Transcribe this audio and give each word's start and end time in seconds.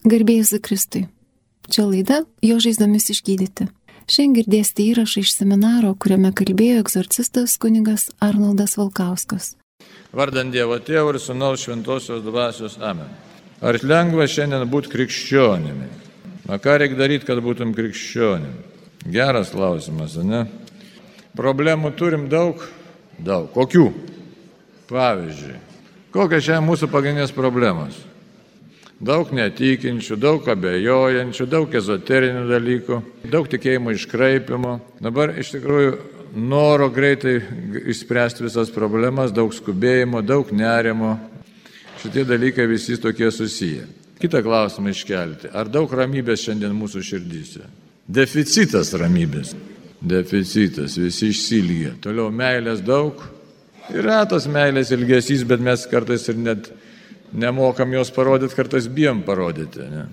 Garbėjus 0.00 0.54
Kristui. 0.64 1.10
Čia 1.68 1.82
laida 1.84 2.22
Jo 2.40 2.54
žaizdomis 2.56 3.10
išgydyti. 3.12 3.66
Šiandien 4.08 4.38
girdėsite 4.38 4.86
įrašą 4.88 5.20
iš 5.20 5.34
seminaro, 5.36 5.90
kuriame 5.92 6.30
kalbėjo 6.32 6.78
egzorcistas 6.80 7.58
kuningas 7.60 8.06
Arnoldas 8.16 8.78
Valkauskas. 8.80 9.50
Vardant 10.16 10.56
Dievo 10.56 10.80
Tėvų 10.80 11.12
ir 11.12 11.20
Sūnaus 11.20 11.66
Šventosios 11.66 12.24
Dvasios 12.24 12.78
Amen. 12.80 13.12
Ar 13.60 13.76
lengva 13.84 14.24
šiandien 14.24 14.64
būti 14.72 14.88
krikščionimi? 14.96 15.92
O 16.48 16.56
ką 16.56 16.80
reikia 16.80 16.96
daryti, 16.96 17.28
kad 17.28 17.44
būtum 17.44 17.76
krikščionimi? 17.76 19.04
Geras 19.12 19.52
klausimas, 19.52 20.16
ne? 20.16 20.46
Problemų 21.36 21.92
turim 22.00 22.30
daug? 22.32 22.64
Daug. 23.20 23.52
Kokių? 23.52 23.90
Pavyzdžiui, 24.88 25.60
kokios 26.16 26.48
šiandien 26.48 26.72
mūsų 26.72 26.88
pagrindinės 26.88 27.36
problemos? 27.36 28.06
Daug 29.00 29.30
netikinčių, 29.32 30.16
daug 30.20 30.48
abejojančių, 30.52 31.46
daug 31.48 31.72
ezoterinių 31.72 32.42
dalykų, 32.50 32.98
daug 33.32 33.46
tikėjimo 33.48 33.94
iškraipimo. 33.96 34.74
Dabar 35.00 35.32
iš 35.40 35.54
tikrųjų 35.54 35.94
noro 36.36 36.90
greitai 36.92 37.38
išspręsti 37.88 38.44
visas 38.44 38.68
problemas, 38.74 39.32
daug 39.32 39.54
skubėjimo, 39.56 40.20
daug 40.20 40.52
nerimo. 40.52 41.14
Šitie 42.02 42.26
dalykai 42.28 42.68
visi 42.68 42.98
tokie 43.00 43.30
susiję. 43.32 43.86
Kita 44.20 44.42
klausimą 44.44 44.92
iškelti. 44.92 45.48
Ar 45.56 45.72
daug 45.72 45.88
ramybės 45.96 46.44
šiandien 46.44 46.76
mūsų 46.76 47.00
širdyse? 47.00 47.64
Deficitas 48.04 48.92
ramybės. 49.00 49.54
Deficitas, 50.00 50.98
visi 51.00 51.32
išsilgė. 51.32 51.94
Toliau 52.04 52.28
meilės 52.28 52.84
daug. 52.84 53.24
Yra 53.96 54.26
tos 54.28 54.44
meilės 54.44 54.92
ilgesys, 54.92 55.44
bet 55.48 55.64
mes 55.64 55.88
kartais 55.88 56.28
ir 56.28 56.36
net 56.36 56.68
nemokam 57.32 57.92
jos 57.94 58.10
parodyti, 58.14 58.56
kartais 58.58 58.88
bijom 58.88 59.22
parodyti. 59.26 59.86
Ne? 59.90 60.06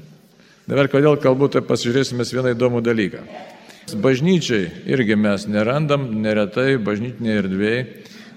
Dabar 0.67 0.89
kodėl 0.91 1.19
kalbu, 1.23 1.47
tai 1.51 1.63
pasižiūrėsime 1.65 2.27
vieną 2.27 2.51
įdomų 2.55 2.83
dalyką. 2.83 3.23
Bažnyčiai 4.03 4.67
irgi 4.91 5.15
mes 5.15 5.47
nerandam, 5.47 6.09
neretai 6.21 6.75
bažnytinėje 6.83 7.43
erdvėje 7.45 7.81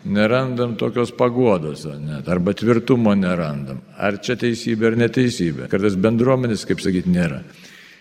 nerandam 0.04 0.77
tokios 0.77 1.10
pagodos, 1.12 1.84
net, 1.84 2.28
arba 2.28 2.54
tvirtumo 2.56 3.14
nerandam. 3.14 3.80
Ar 3.98 4.16
čia 4.22 4.36
teisybė 4.41 4.92
ar 4.92 4.97
neteisybė. 5.00 5.69
Kartais 5.70 5.97
bendruomenės, 6.00 6.64
kaip 6.69 6.80
sakyti, 6.80 7.12
nėra. 7.12 7.42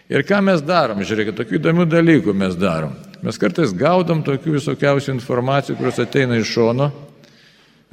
Ir 0.10 0.24
ką 0.26 0.40
mes 0.42 0.64
darom, 0.66 1.04
žiūrėkit, 1.06 1.36
tokių 1.38 1.60
įdomių 1.60 1.86
dalykų 1.90 2.34
mes 2.34 2.56
darom. 2.58 2.96
Mes 3.22 3.38
kartais 3.38 3.74
gaudom 3.78 4.24
tokių 4.26 4.56
visokiausių 4.56 5.12
informacijų, 5.18 5.76
kurios 5.78 6.00
ateina 6.02 6.40
iš 6.40 6.54
šono, 6.56 6.88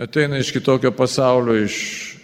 ateina 0.01 0.39
iš 0.41 0.53
kitokio 0.55 0.95
pasaulio, 0.97 1.59
iš 1.67 2.16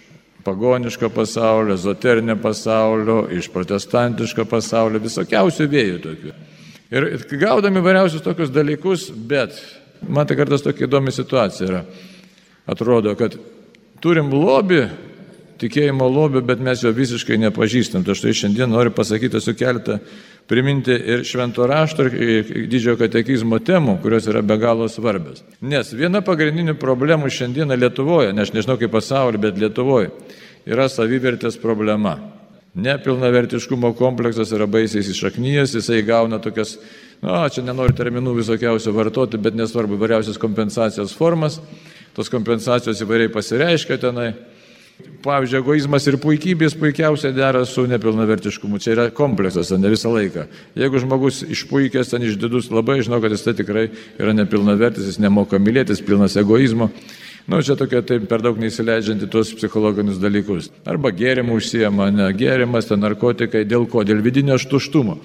pagoniško 0.45 1.09
pasaulio, 1.15 1.75
ezoterinio 1.75 2.37
pasaulio, 2.43 3.27
iš 3.33 3.48
protestantiško 3.53 4.45
pasaulio, 4.51 5.01
visokiausių 5.03 5.69
vėjų 5.71 6.01
tokių. 6.03 6.35
Ir 6.93 7.07
gaudami 7.41 7.81
vairiausius 7.81 8.25
tokius 8.25 8.53
dalykus, 8.53 9.09
bet 9.11 9.57
man 10.09 10.29
tai 10.29 10.37
kartais 10.37 10.65
tokia 10.65 10.89
įdomi 10.89 11.15
situacija 11.15 11.69
yra. 11.69 11.81
Atrodo, 12.69 13.15
kad 13.19 13.39
turim 14.03 14.29
lobį, 14.35 14.83
tikėjimo 15.63 16.09
lobį, 16.11 16.43
bet 16.47 16.61
mes 16.63 16.83
jo 16.83 16.93
visiškai 16.95 17.39
nepažįstam. 17.47 18.05
Tai 18.05 18.17
štai 18.19 18.35
šiandien 18.37 18.70
noriu 18.70 18.93
pasakyti 18.95 19.41
su 19.41 19.55
keletą, 19.59 20.01
priminti 20.48 20.93
ir 20.93 21.25
švento 21.25 21.67
rašto, 21.67 22.07
ir 22.07 22.67
didžiojo 22.69 22.98
katekizmo 23.01 23.59
temų, 23.62 23.98
kurios 24.03 24.27
yra 24.31 24.43
be 24.45 24.59
galo 24.61 24.89
svarbios. 24.91 25.45
Nes 25.61 25.93
viena 25.97 26.23
pagrindinių 26.25 26.75
problemų 26.81 27.31
šiandieną 27.33 27.79
Lietuvoje, 27.79 28.33
ne 28.35 28.45
aš 28.45 28.53
nežinau 28.57 28.77
kaip 28.81 28.93
pasaulyje, 28.93 29.41
bet 29.43 29.61
Lietuvoje, 29.63 30.11
yra 30.69 30.89
savivertės 30.93 31.59
problema. 31.63 32.19
Nepilnavertiškumo 32.73 33.91
kompleksas 33.98 34.53
yra 34.57 34.67
baisiai 34.70 35.05
iššaknyjas, 35.05 35.75
jisai 35.77 36.01
gauna 36.09 36.39
tokias, 36.41 36.79
na, 37.20 37.45
čia 37.53 37.65
nenoriu 37.67 37.93
terminų 37.97 38.39
visokiausių 38.39 38.95
vartoti, 38.97 39.41
bet 39.41 39.57
nesvarbu, 39.59 39.98
įvairiausias 39.98 40.41
kompensacijos 40.41 41.13
formas, 41.17 41.61
tos 42.17 42.33
kompensacijos 42.33 43.02
įvairiai 43.05 43.33
pasireiškia 43.33 44.01
tenai. 44.01 44.33
Pavyzdžiui, 45.23 45.61
egoizmas 45.63 46.07
ir 46.11 46.17
puikybės 46.19 46.75
puikiausiai 46.79 47.35
dera 47.35 47.63
su 47.69 47.85
nepilnavertiškumu. 47.91 48.80
Čia 48.83 48.95
yra 48.97 49.05
kompleksas, 49.14 49.70
ne 49.79 49.91
visą 49.92 50.11
laiką. 50.11 50.48
Jeigu 50.79 51.03
žmogus 51.03 51.42
išpuikęs, 51.47 52.11
ten 52.11 52.27
išdidus, 52.27 52.73
labai 52.75 52.98
žinau, 53.07 53.20
kad 53.23 53.35
jis 53.35 53.45
tai 53.47 53.55
tikrai 53.58 53.85
yra 54.19 54.35
nepilnavertis, 54.35 55.07
jis 55.13 55.20
nemoka 55.23 55.63
mylėtis, 55.63 56.02
pilnas 56.02 56.35
egoizmo. 56.41 56.91
Na, 57.47 57.57
nu, 57.57 57.63
čia 57.67 57.75
tokia 57.79 58.02
taip 58.07 58.29
per 58.31 58.42
daug 58.42 58.58
neįsileidžianti 58.63 59.27
tuos 59.31 59.51
psichologinius 59.58 60.20
dalykus. 60.23 60.69
Arba 60.86 61.11
gėrimų 61.14 61.57
užsiema, 61.58 62.11
ne 62.14 62.29
gėrimas, 62.39 62.86
ten 62.91 63.02
narkotikai, 63.02 63.64
dėl 63.67 63.89
ko? 63.91 64.05
Dėl 64.07 64.23
vidinio 64.23 64.58
štuštumo. 64.63 65.19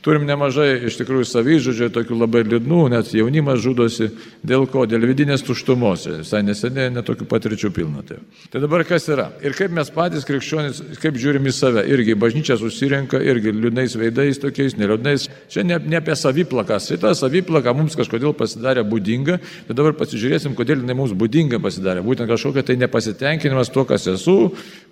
Turim 0.00 0.22
nemažai 0.24 0.78
iš 0.88 0.94
tikrųjų 0.96 1.26
savyžudžių, 1.28 1.90
tokių 1.92 2.16
labai 2.22 2.40
liūdnų, 2.46 2.78
net 2.94 3.10
jaunimas 3.12 3.58
žudosi. 3.60 4.06
Dėl 4.40 4.64
ko? 4.72 4.86
Dėl 4.88 5.04
vidinės 5.04 5.44
tuštumos. 5.44 6.06
Visai 6.22 6.40
neseniai 6.46 6.88
netokių 6.94 7.26
patirčių 7.28 7.68
pilna. 7.76 8.00
Tai. 8.08 8.16
tai 8.48 8.62
dabar 8.64 8.86
kas 8.88 9.10
yra? 9.12 9.26
Ir 9.44 9.52
kaip 9.58 9.74
mes 9.76 9.92
patys 9.92 10.24
krikščionys, 10.28 10.80
kaip 11.02 11.18
žiūrim 11.20 11.44
į 11.44 11.52
save. 11.52 11.84
Irgi 11.92 12.16
bažnyčia 12.16 12.56
susirenka, 12.60 13.20
irgi 13.20 13.52
liūdnais 13.52 13.98
veidais 14.00 14.40
tokiais, 14.40 14.78
neliūdnais. 14.80 15.28
Čia 15.52 15.66
ne, 15.68 15.76
ne 15.84 16.00
apie 16.00 16.16
saviplaką. 16.16 16.80
Šitą 16.80 17.12
saviplaką 17.20 17.76
mums 17.76 17.98
kažkodėl 18.00 18.32
pasidarė 18.40 18.86
būdinga. 18.88 19.36
Tai 19.68 19.78
dabar 19.82 19.98
pasižiūrėsim, 20.00 20.56
kodėl 20.56 20.80
jinai 20.80 20.96
mums 20.96 21.12
būdinga 21.12 21.60
pasidarė. 21.60 22.06
Būtent 22.08 22.32
kažkokia 22.32 22.64
tai 22.64 22.80
nepasitenkinimas 22.80 23.68
tuo, 23.68 23.84
kas 23.84 24.08
esu, 24.16 24.38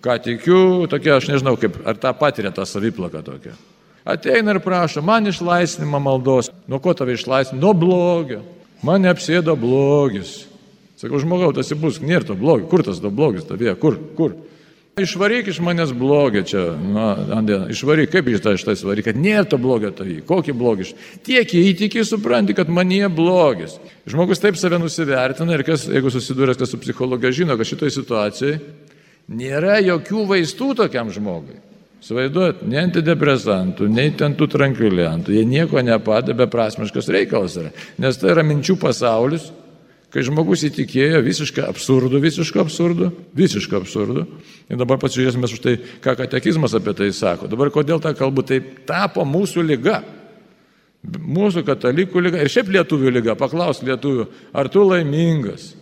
ką 0.04 0.20
tikiu. 0.28 0.60
Tokia, 0.92 1.16
aš 1.16 1.32
nežinau, 1.32 1.56
kaip, 1.56 1.80
ar 1.88 1.96
tą 1.96 2.12
patiria 2.20 2.52
tą 2.52 2.68
saviplaką 2.68 3.24
tokią 3.24 3.56
ateina 4.08 4.54
ir 4.54 4.62
prašo, 4.64 5.02
man 5.04 5.28
išlaisvinimą 5.28 6.00
maldos. 6.02 6.50
Nuo 6.68 6.80
ko 6.82 6.94
tave 6.96 7.16
išlaisvinti? 7.18 7.60
Nuo 7.62 7.74
blogio. 7.76 8.42
Mane 8.82 9.10
apsėdo 9.10 9.56
blogis. 9.58 10.46
Sakau, 10.98 11.20
žmogau, 11.22 11.52
tas 11.54 11.70
įbus, 11.74 12.00
nėra 12.02 12.26
to 12.26 12.34
blogio. 12.38 12.66
Kur 12.70 12.82
tas 12.86 13.02
to 13.02 13.10
blogis 13.14 13.46
tavie? 13.46 13.70
Kur? 13.78 13.98
Kur? 14.18 14.34
Išvaryk 14.98 15.46
iš 15.52 15.60
manęs 15.62 15.92
blogį 15.94 16.40
čia, 16.50 16.62
na, 16.74 17.12
Andė, 17.36 17.60
išvaryk, 17.70 18.10
kaip 18.10 18.30
iš 18.32 18.40
tą 18.42 18.56
iš 18.56 18.64
tai 18.66 18.74
svaryk, 18.78 19.06
kad 19.06 19.20
nėra 19.20 19.44
to 19.46 19.58
blogio 19.62 19.92
tavį, 19.94 20.16
kokį 20.26 20.54
blogį. 20.58 20.88
Tiek 21.26 21.54
įtiki, 21.54 22.02
supranti, 22.06 22.56
kad 22.58 22.70
manie 22.72 23.04
blogis. 23.06 23.76
Žmogus 24.10 24.42
taip 24.42 24.58
save 24.58 24.80
nusivertina 24.82 25.54
ir 25.54 25.62
kas, 25.68 25.86
jeigu 25.86 26.10
susidūręs 26.10 26.58
kas 26.58 26.74
su 26.74 26.82
psichologija, 26.82 27.30
žino, 27.44 27.54
kad 27.60 27.70
šitoje 27.70 27.94
situacijoje 27.94 28.58
nėra 29.28 29.78
jokių 29.84 30.26
vaistų 30.32 30.74
tokiam 30.82 31.12
žmogui. 31.14 31.60
Svaiduot, 31.98 32.60
ne 32.70 32.78
antidepresantų, 32.84 33.88
nei 33.90 34.12
ten 34.14 34.36
tų 34.38 34.46
tranquiliantų, 34.52 35.32
jie 35.34 35.42
nieko 35.48 35.82
nepadeda, 35.82 36.36
beprasmiškas 36.44 37.10
reikalas 37.10 37.56
yra. 37.58 37.72
Nes 37.98 38.20
tai 38.20 38.30
yra 38.36 38.44
minčių 38.46 38.76
pasaulis, 38.78 39.48
kai 40.14 40.22
žmogus 40.24 40.62
įtikėjo 40.68 41.20
visiškai 41.26 41.64
absurdu, 41.66 42.20
visiškai 42.22 42.62
absurdu, 42.62 43.10
visiškai 43.36 43.80
absurdu. 43.80 44.28
Ir 44.70 44.78
dabar 44.78 45.00
pasižiūrėsime 45.02 45.50
už 45.50 45.58
tai, 45.64 45.74
ką 46.04 46.14
katekizmas 46.22 46.76
apie 46.78 46.94
tai 46.96 47.10
sako. 47.16 47.50
Dabar 47.50 47.72
kodėl 47.74 48.00
tą 48.04 48.14
kalbu, 48.16 48.46
tai 48.46 48.60
tapo 48.88 49.26
mūsų 49.26 49.66
lyga. 49.66 49.98
Mūsų 51.02 51.64
katalikų 51.66 52.22
lyga 52.24 52.40
ir 52.42 52.50
šiaip 52.52 52.70
lietuvių 52.78 53.12
lyga. 53.18 53.36
Paklaus 53.38 53.82
lietuvių, 53.86 54.30
ar 54.54 54.70
tu 54.70 54.86
laimingas? 54.86 55.72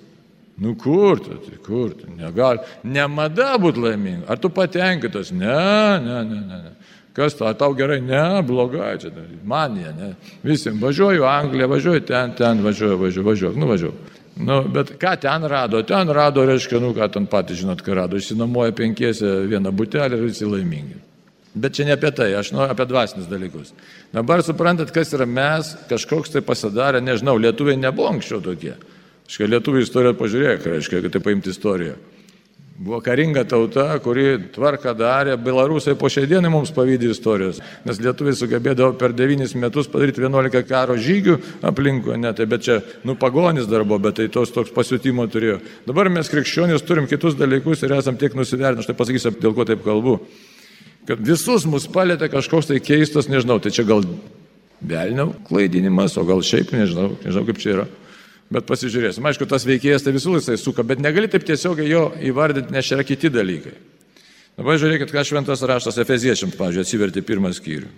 Nu 0.56 0.74
kur 0.74 1.20
tu, 1.20 1.36
tai 1.36 1.58
kur 1.60 1.92
tu, 1.92 2.08
negali, 2.16 2.62
nemada 2.82 3.54
būti 3.60 3.82
laiminga. 3.82 4.24
Ar 4.32 4.40
tu 4.40 4.48
patenkintas? 4.48 5.30
Ne, 5.30 6.00
ne, 6.00 6.22
ne, 6.24 6.40
ne. 6.40 6.60
ne. 6.64 6.74
Kas 7.16 7.32
tau, 7.36 7.52
tau 7.56 7.72
gerai? 7.72 8.00
Ne, 8.04 8.42
blogai, 8.44 8.98
čia 9.00 9.08
manija, 9.44 9.92
ne. 9.96 10.10
Visi, 10.44 10.68
važiuoju 10.80 11.24
Angliją, 11.24 11.68
važiuoju 11.72 12.02
ten, 12.04 12.34
ten, 12.36 12.60
važiuoju, 12.64 12.98
važiuoju, 13.00 13.26
važiuoju, 13.28 13.60
nu 13.60 13.68
važiuoju. 13.70 14.16
Nu, 14.36 14.58
bet 14.68 14.92
ką 15.00 15.14
ten 15.20 15.44
rado? 15.48 15.80
Ten 15.88 16.12
rado, 16.12 16.44
reiškia, 16.44 16.80
nu 16.80 16.92
ką 16.96 17.08
ten 17.12 17.28
patys 17.28 17.62
žinot, 17.62 17.80
ką 17.80 17.96
rado. 17.96 18.20
Išsinamoja 18.20 18.74
penkiese 18.76 19.32
vieną 19.48 19.72
butelį 19.72 20.18
ir 20.18 20.26
visi 20.26 20.48
laimingi. 20.48 21.00
Bet 21.56 21.72
čia 21.78 21.86
ne 21.88 21.96
apie 21.96 22.10
tai, 22.12 22.34
aš 22.36 22.52
noriu 22.52 22.74
apie 22.74 22.84
dvasinius 22.84 23.30
dalykus. 23.30 23.72
Dabar 24.12 24.44
suprantat, 24.44 24.92
kas 24.92 25.14
yra 25.16 25.24
mes, 25.24 25.72
kažkoks 25.88 26.34
tai 26.34 26.44
pasidarė, 26.44 27.00
nežinau, 27.00 27.38
lietuviai 27.40 27.80
nebuvo 27.80 28.10
anksčiau 28.12 28.42
tokie. 28.44 28.74
Škai 29.30 29.48
lietuvių 29.50 29.82
istoriją 29.82 30.14
pažiūrėk, 30.18 30.68
reiškia, 30.70 31.02
kad 31.04 31.16
tai 31.16 31.22
paimti 31.24 31.50
istoriją. 31.50 31.96
Buvo 32.76 32.98
karinga 33.00 33.46
tauta, 33.48 33.86
kuri 34.04 34.34
tvarką 34.52 34.92
darė, 34.98 35.38
belarusai 35.40 35.94
po 35.96 36.10
šiai 36.12 36.28
dienai 36.28 36.50
mums 36.52 36.74
pavydė 36.76 37.08
istorijos, 37.14 37.62
nes 37.88 38.00
lietuviai 38.04 38.36
sugebėdavo 38.36 38.98
per 39.00 39.14
devynis 39.16 39.54
metus 39.56 39.88
padaryti 39.88 40.20
11 40.20 40.60
karo 40.68 40.98
žygių 41.00 41.38
aplinkui, 41.64 42.18
ne, 42.20 42.34
tai 42.36 42.44
bet 42.50 42.66
čia, 42.68 42.78
nu, 43.08 43.16
pagonis 43.16 43.70
darbo, 43.70 43.96
bet 44.02 44.18
tai 44.20 44.28
tos 44.28 44.52
toks 44.52 44.74
pasiutimo 44.76 45.24
turėjo. 45.32 45.62
Dabar 45.88 46.12
mes 46.12 46.28
krikščionys 46.28 46.84
turim 46.84 47.08
kitus 47.08 47.38
dalykus 47.40 47.80
ir 47.86 47.96
esam 47.96 48.20
tiek 48.20 48.36
nusivertinę, 48.36 48.84
aš 48.84 48.92
tai 48.92 48.98
pasakysiu, 49.00 49.32
dėl 49.40 49.56
ko 49.56 49.64
taip 49.64 49.80
kalbu, 49.86 50.18
kad 51.08 51.24
visus 51.24 51.64
mus 51.64 51.88
palėtė 51.88 52.28
kažkoks 52.28 52.68
tai 52.74 52.82
keistas, 52.84 53.32
nežinau, 53.32 53.56
tai 53.56 53.72
čia 53.72 53.88
gal 53.88 54.04
velnio 54.84 55.30
klaidinimas, 55.48 56.20
o 56.20 56.28
gal 56.28 56.44
šiaip, 56.44 56.76
nežinau, 56.76 57.14
nežinau 57.24 57.48
kaip 57.48 57.62
čia 57.62 57.78
yra. 57.78 57.94
Bet 58.52 58.66
pasižiūrėsim. 58.68 59.26
Aišku, 59.26 59.48
tas 59.50 59.66
veikėjas 59.66 60.04
tai 60.06 60.14
visų 60.14 60.36
jisai 60.38 60.54
suka, 60.60 60.84
bet 60.86 61.00
negali 61.02 61.26
taip 61.30 61.42
tiesiogiai 61.46 61.88
jo 61.90 62.04
įvardinti, 62.28 62.74
nes 62.74 62.90
yra 62.94 63.02
kiti 63.06 63.30
dalykai. 63.32 63.74
Dabar 64.56 64.78
žiūrėkit, 64.80 65.10
ką 65.12 65.24
šventas 65.26 65.64
raštas 65.66 65.98
Efeziečiams, 66.00 66.54
pavyzdžiui, 66.56 66.84
atsiverti 66.86 67.24
pirmą 67.26 67.50
skyrių. 67.56 67.90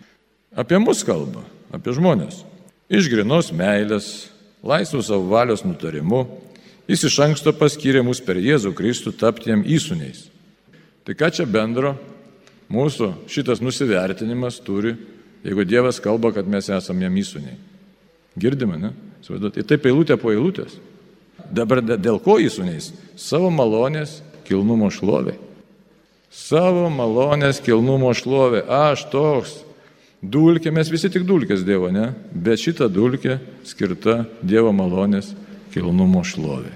Apie 0.58 0.80
mus 0.80 1.04
kalba, 1.06 1.44
apie 1.74 1.92
žmonės. 1.94 2.40
Iš 2.88 3.10
grinos 3.12 3.52
meilės, 3.52 4.08
laisvų 4.64 5.02
savo 5.04 5.28
valios 5.28 5.62
nutarimu, 5.66 6.24
jis 6.88 7.04
iš 7.10 7.18
anksto 7.28 7.52
paskyrė 7.54 8.02
mus 8.06 8.22
per 8.24 8.40
Jėzų 8.40 8.72
Kristų 8.74 9.12
tapti 9.20 9.52
jam 9.52 9.62
įsūniais. 9.62 10.24
Tai 11.04 11.14
ką 11.16 11.28
čia 11.36 11.44
bendro 11.46 11.92
mūsų 12.72 13.12
šitas 13.30 13.60
nusivertinimas 13.64 14.58
turi, 14.64 14.96
jeigu 15.44 15.68
Dievas 15.68 16.00
kalba, 16.02 16.32
kad 16.34 16.48
mes 16.48 16.72
esame 16.72 17.06
jam 17.06 17.20
įsūniai. 17.20 17.60
Girdime, 18.40 18.80
ne? 18.80 18.96
Ir 19.26 19.66
taip 19.66 19.86
eilutė 19.88 20.16
po 20.20 20.32
eilutės. 20.32 20.78
Dabar 21.54 21.80
dėl 21.82 22.18
ko 22.22 22.38
įsūniais? 22.42 22.92
Savo 23.18 23.50
malonės 23.54 24.18
kilnumo 24.48 24.90
šlovė. 24.92 25.36
Savo 26.30 26.88
malonės 26.92 27.62
kilnumo 27.64 28.12
šlovė. 28.16 28.64
Aš 28.68 29.08
toks. 29.12 29.56
Dulkė, 30.18 30.72
mes 30.74 30.88
visi 30.90 31.10
tik 31.14 31.22
dulkės 31.28 31.62
Dievo, 31.62 31.92
ne? 31.94 32.10
Bet 32.34 32.58
šita 32.58 32.88
dulkė 32.90 33.38
skirta 33.66 34.24
Dievo 34.42 34.72
malonės 34.74 35.30
kilnumo 35.70 36.24
šlovė. 36.26 36.74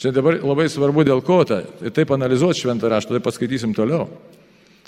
Čia 0.00 0.12
dabar 0.12 0.38
labai 0.40 0.68
svarbu 0.72 1.04
dėl 1.08 1.22
ko 1.24 1.42
tą. 1.48 1.62
Ir 1.84 1.92
taip 1.96 2.12
analizuoti 2.12 2.62
šventą 2.64 2.88
raštą, 2.92 3.16
tai 3.16 3.24
paskaitysim 3.24 3.72
toliau. 3.76 4.08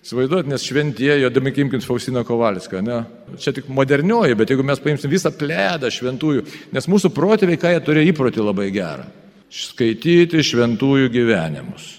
Svaiduot, 0.07 0.47
nes 0.47 0.63
šventieji, 0.63 1.23
jodami 1.25 1.51
imkint 1.59 1.85
Faustiną 1.85 2.23
Kovalską, 2.25 2.81
ne? 2.87 3.01
Čia 3.43 3.53
tik 3.57 3.67
modernioji, 3.73 4.37
bet 4.39 4.53
jeigu 4.53 4.65
mes 4.67 4.81
paimsim 4.83 5.11
visą 5.11 5.33
plėdą 5.35 5.91
šventųjų, 5.93 6.45
nes 6.73 6.87
mūsų 6.89 7.11
protėviai, 7.17 7.59
ką 7.59 7.73
jie 7.75 7.81
turėjo 7.85 8.13
įprotį 8.13 8.45
labai 8.47 8.69
gerą- 8.75 9.09
skaityti 9.65 10.45
šventųjų 10.45 11.11
gyvenimus. 11.11 11.97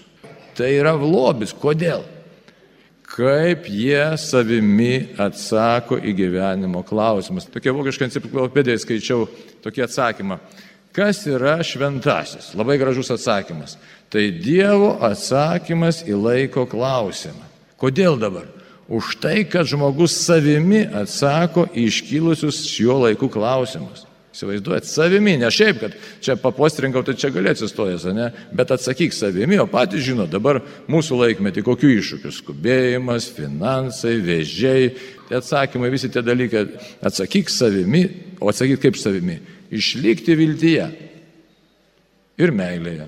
Tai 0.56 0.70
yra 0.76 0.94
lobis. 0.94 1.54
Kodėl? 1.54 2.04
Kaip 3.10 3.66
jie 3.66 4.18
savimi 4.18 5.16
atsako 5.18 5.98
į 5.98 6.14
gyvenimo 6.16 6.84
klausimus. 6.86 7.48
Tokia 7.50 7.74
vokiška 7.74 8.06
enciklopedija 8.06 8.78
skaičiau 8.78 9.28
tokį 9.64 9.86
atsakymą. 9.88 10.40
Kas 10.94 11.26
yra 11.28 11.58
šventasis? 11.64 12.54
Labai 12.56 12.78
gražus 12.78 13.10
atsakymas. 13.10 13.78
Tai 14.10 14.24
Dievo 14.32 14.98
atsakymas 15.02 16.04
į 16.06 16.18
laiko 16.22 16.66
klausimą. 16.70 17.49
Kodėl 17.80 18.20
dabar? 18.20 18.48
Už 18.90 19.20
tai, 19.22 19.44
kad 19.46 19.70
žmogus 19.70 20.16
savimi 20.18 20.82
atsako 20.84 21.68
iškilusius 21.78 22.64
šiuo 22.66 23.04
laiku 23.06 23.30
klausimus. 23.30 24.08
Įsivaizduojat, 24.34 24.86
savimi, 24.86 25.34
ne 25.42 25.50
šiaip, 25.52 25.80
kad 25.82 25.96
čia 26.24 26.36
papostrinkau, 26.40 27.02
tai 27.06 27.16
čia 27.18 27.32
gali 27.34 27.50
atsistojęs, 27.50 28.06
ne? 28.14 28.28
bet 28.56 28.72
atsakyk 28.72 29.14
savimi, 29.14 29.58
o 29.62 29.66
patys 29.70 30.06
žino 30.06 30.28
dabar 30.30 30.62
mūsų 30.90 31.18
laikmetį, 31.24 31.64
kokiu 31.66 31.90
iššūkiu- 31.96 32.34
skubėjimas, 32.40 33.30
finansai, 33.34 34.16
vėžiai, 34.22 34.92
tie 35.30 35.38
atsakymai, 35.38 35.90
visi 35.92 36.10
tie 36.14 36.22
dalykai. 36.22 36.68
Atsakyk 37.02 37.50
savimi, 37.50 38.06
o 38.40 38.50
atsakyk 38.50 38.82
kaip 38.86 39.02
savimi- 39.02 39.40
išlikti 39.72 40.38
viltyje 40.38 40.92
ir 42.38 42.52
meilėje. 42.52 43.08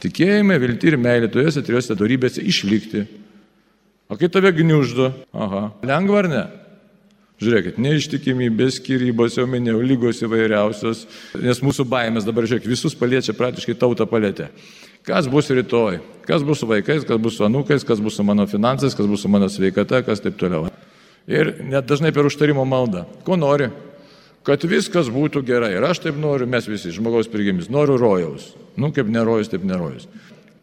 Tikėjime, 0.00 0.58
vilti 0.60 0.90
ir 0.90 0.96
meilė, 0.96 1.30
tuose 1.30 1.62
trijose 1.62 1.94
darybėse 1.96 2.42
išlikti. 2.42 3.06
O 4.08 4.18
kai 4.20 4.28
tave 4.28 4.52
gniuždo, 4.52 5.12
aha, 5.32 5.70
lengva 5.86 6.20
ar 6.20 6.28
ne? 6.30 6.44
Žiūrėkit, 7.42 7.78
neištikimybės, 7.82 8.78
skirybos, 8.78 9.34
jau 9.40 9.44
minėjau, 9.50 9.80
lygos 9.82 10.20
įvairiausios, 10.22 11.00
nes 11.42 11.60
mūsų 11.64 11.86
baimės 11.90 12.26
dabar, 12.26 12.46
žiūrėk, 12.46 12.68
visus 12.70 12.94
paliečia 12.94 13.34
praktiškai 13.34 13.74
tautą 13.80 14.06
palėtė. 14.06 14.52
Kas 15.04 15.26
bus 15.28 15.50
rytoj, 15.52 15.98
kas 16.28 16.44
bus 16.46 16.62
su 16.62 16.68
vaikais, 16.70 17.02
kas 17.04 17.18
bus 17.20 17.34
su 17.36 17.44
anūkais, 17.44 17.82
kas 17.84 18.00
bus 18.00 18.14
su 18.16 18.24
mano 18.24 18.46
finansais, 18.48 18.94
kas 18.96 19.08
bus 19.10 19.24
su 19.26 19.32
mano 19.32 19.50
sveikata, 19.52 20.04
kas 20.06 20.22
taip 20.24 20.38
toliau. 20.40 20.70
Ir 21.28 21.56
net 21.64 21.88
dažnai 21.90 22.12
per 22.14 22.28
užtarimo 22.28 22.64
maldą. 22.68 23.02
Ko 23.26 23.36
nori? 23.36 23.68
Kad 24.44 24.64
viskas 24.68 25.08
būtų 25.12 25.42
gerai. 25.48 25.72
Ir 25.76 25.84
aš 25.88 26.02
taip 26.04 26.16
noriu, 26.20 26.46
mes 26.48 26.68
visi, 26.68 26.92
žmogaus 26.92 27.30
prigimtis, 27.32 27.70
noriu 27.72 27.96
rojaus. 28.00 28.52
Nu, 28.76 28.92
kaip 28.92 29.08
nerojus, 29.08 29.50
taip 29.52 29.64
nerojus. 29.64 30.06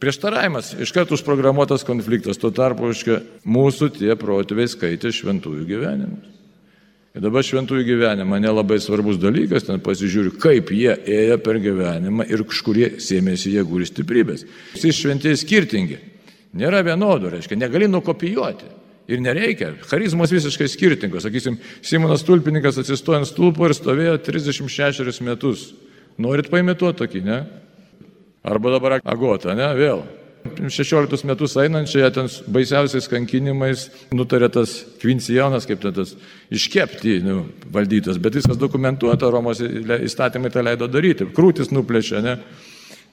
Prieštaravimas, 0.02 0.74
iš 0.82 0.92
karto 0.96 1.14
užprogramuotas 1.14 1.86
konfliktas, 1.86 2.40
tuo 2.42 2.50
tarpu, 2.50 2.90
iškia, 2.90 3.20
mūsų 3.46 3.92
tie 4.00 4.16
protėviai 4.18 4.72
skaitė 4.72 5.12
šventųjų 5.14 5.66
gyvenimus. 5.70 6.32
Ir 7.12 7.22
dabar 7.26 7.44
šventųjų 7.44 7.84
gyvenimą 7.86 8.40
nelabai 8.40 8.80
svarbus 8.80 9.20
dalykas, 9.20 9.66
ten 9.68 9.82
pasižiūriu, 9.84 10.32
kaip 10.42 10.72
jie 10.72 10.94
ėjo 10.96 11.38
per 11.44 11.60
gyvenimą 11.62 12.26
ir 12.32 12.42
iš 12.46 12.62
kur 12.64 12.80
jie 12.80 12.94
sėmėsi 13.04 13.52
jėgų 13.58 13.82
ir 13.82 13.90
stiprybės. 13.90 14.46
Visi 14.78 14.94
šventieji 14.96 15.42
skirtingi. 15.44 16.00
Nėra 16.58 16.82
vienodų, 16.88 17.36
reiškia, 17.36 17.60
negali 17.60 17.92
nukopijuoti. 17.92 18.78
Ir 19.12 19.20
nereikia. 19.20 19.74
Charizmos 19.90 20.32
visiškai 20.32 20.70
skirtingos. 20.72 21.26
Sakysim, 21.28 21.58
Simonas 21.84 22.24
Tulpininkas 22.24 22.80
atsistojo 22.80 23.20
ant 23.20 23.28
stulpo 23.28 23.68
ir 23.68 23.76
stovėjo 23.76 24.16
36 24.24 25.22
metus. 25.28 25.72
Norit 26.22 26.48
paimituoti 26.52 27.02
tokį, 27.02 27.24
ne? 27.28 27.42
Arba 28.44 28.74
dabar 28.74 29.00
agota, 29.06 29.54
ne, 29.58 29.70
vėl. 29.78 30.02
16 30.42 31.28
metus 31.30 31.54
einančiai 31.62 32.10
ten 32.14 32.26
baisiausiais 32.50 33.06
kankinimais 33.12 33.86
nutarė 34.10 34.50
tas 34.50 34.74
Kvincijonas, 35.02 35.68
kaip 35.70 35.84
tas 35.86 36.16
iškepti 36.50 37.20
nu, 37.22 37.44
valdytas, 37.74 38.18
bet 38.18 38.40
viskas 38.40 38.58
dokumentuota, 38.58 39.30
Romos 39.30 39.62
įstatymai 39.62 40.50
tą 40.50 40.66
leido 40.66 40.90
daryti, 40.90 41.30
krūtis 41.30 41.70
nuplėšė, 41.70 42.24
ne? 42.26 42.38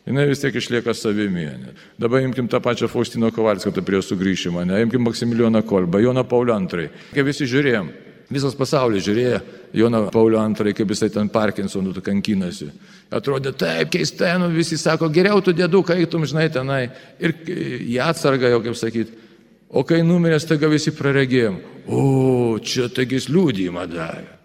Jis 0.09 0.29
vis 0.31 0.41
tiek 0.41 0.55
išlieka 0.57 0.95
savimi. 0.97 1.45
Ne? 1.45 1.75
Dabar 2.01 2.23
imkim 2.25 2.47
tą 2.49 2.63
pačią 2.65 2.89
Faustino 2.89 3.29
Kovalską, 3.35 3.75
tai 3.77 3.83
prie 3.85 3.99
jo 3.99 4.07
sugrįžimą, 4.07 4.65
ne? 4.65 4.81
imkim 4.81 5.05
Maksimilijoną 5.05 5.61
Kolbą, 5.69 6.01
Joną 6.01 6.25
Paulio 6.25 6.57
II. 6.57 6.89
Kai 7.13 7.25
visi 7.27 7.45
žiūrėjom, 7.45 7.91
Visas 8.29 8.53
pasaulis 8.53 9.07
žiūrėjo 9.07 9.39
Joną 9.79 10.03
Paulio 10.13 10.43
II, 10.45 10.75
kaip 10.77 10.91
jisai 10.93 11.09
ten 11.13 11.31
Parkinsonų 11.33 12.03
kankinasi. 12.05 12.69
Atrodė 13.15 13.55
taip 13.57 13.89
keistai, 13.95 14.35
nu 14.41 14.51
visi 14.53 14.77
sako, 14.81 15.09
geriau 15.13 15.41
tu 15.45 15.55
dėduką 15.57 15.97
eitum, 15.97 16.27
žinai, 16.29 16.51
tenai. 16.53 16.83
Ir 17.25 17.33
į 17.49 17.97
atsargą 18.05 18.53
jau, 18.53 18.61
kaip 18.67 18.77
sakyti. 18.77 19.25
O 19.69 19.85
kai 19.85 20.03
numirė, 20.05 20.37
staiga 20.41 20.69
visi 20.69 20.93
praregėjom. 20.97 21.57
O, 21.89 22.03
čia 22.61 22.91
taigis 22.93 23.31
liūdėjimą 23.33 23.87
davė. 23.89 24.37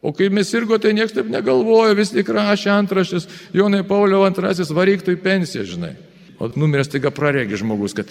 O 0.00 0.12
kai 0.16 0.30
mes 0.32 0.48
irgo, 0.56 0.78
tai 0.80 0.94
niekas 0.96 1.12
taip 1.12 1.28
negalvojo, 1.32 1.96
vis 1.96 2.12
tik 2.12 2.28
rašė 2.32 2.70
antraštis, 2.72 3.26
Jonai 3.56 3.82
Paulio 3.88 4.22
II 4.24 4.68
varyktų 4.76 5.16
į 5.16 5.20
pensiją, 5.24 5.64
žinai. 5.68 5.92
O 6.40 6.48
numiręs 6.56 6.88
taiga 6.88 7.12
praregi 7.12 7.60
žmogus, 7.60 7.96
kad 7.96 8.08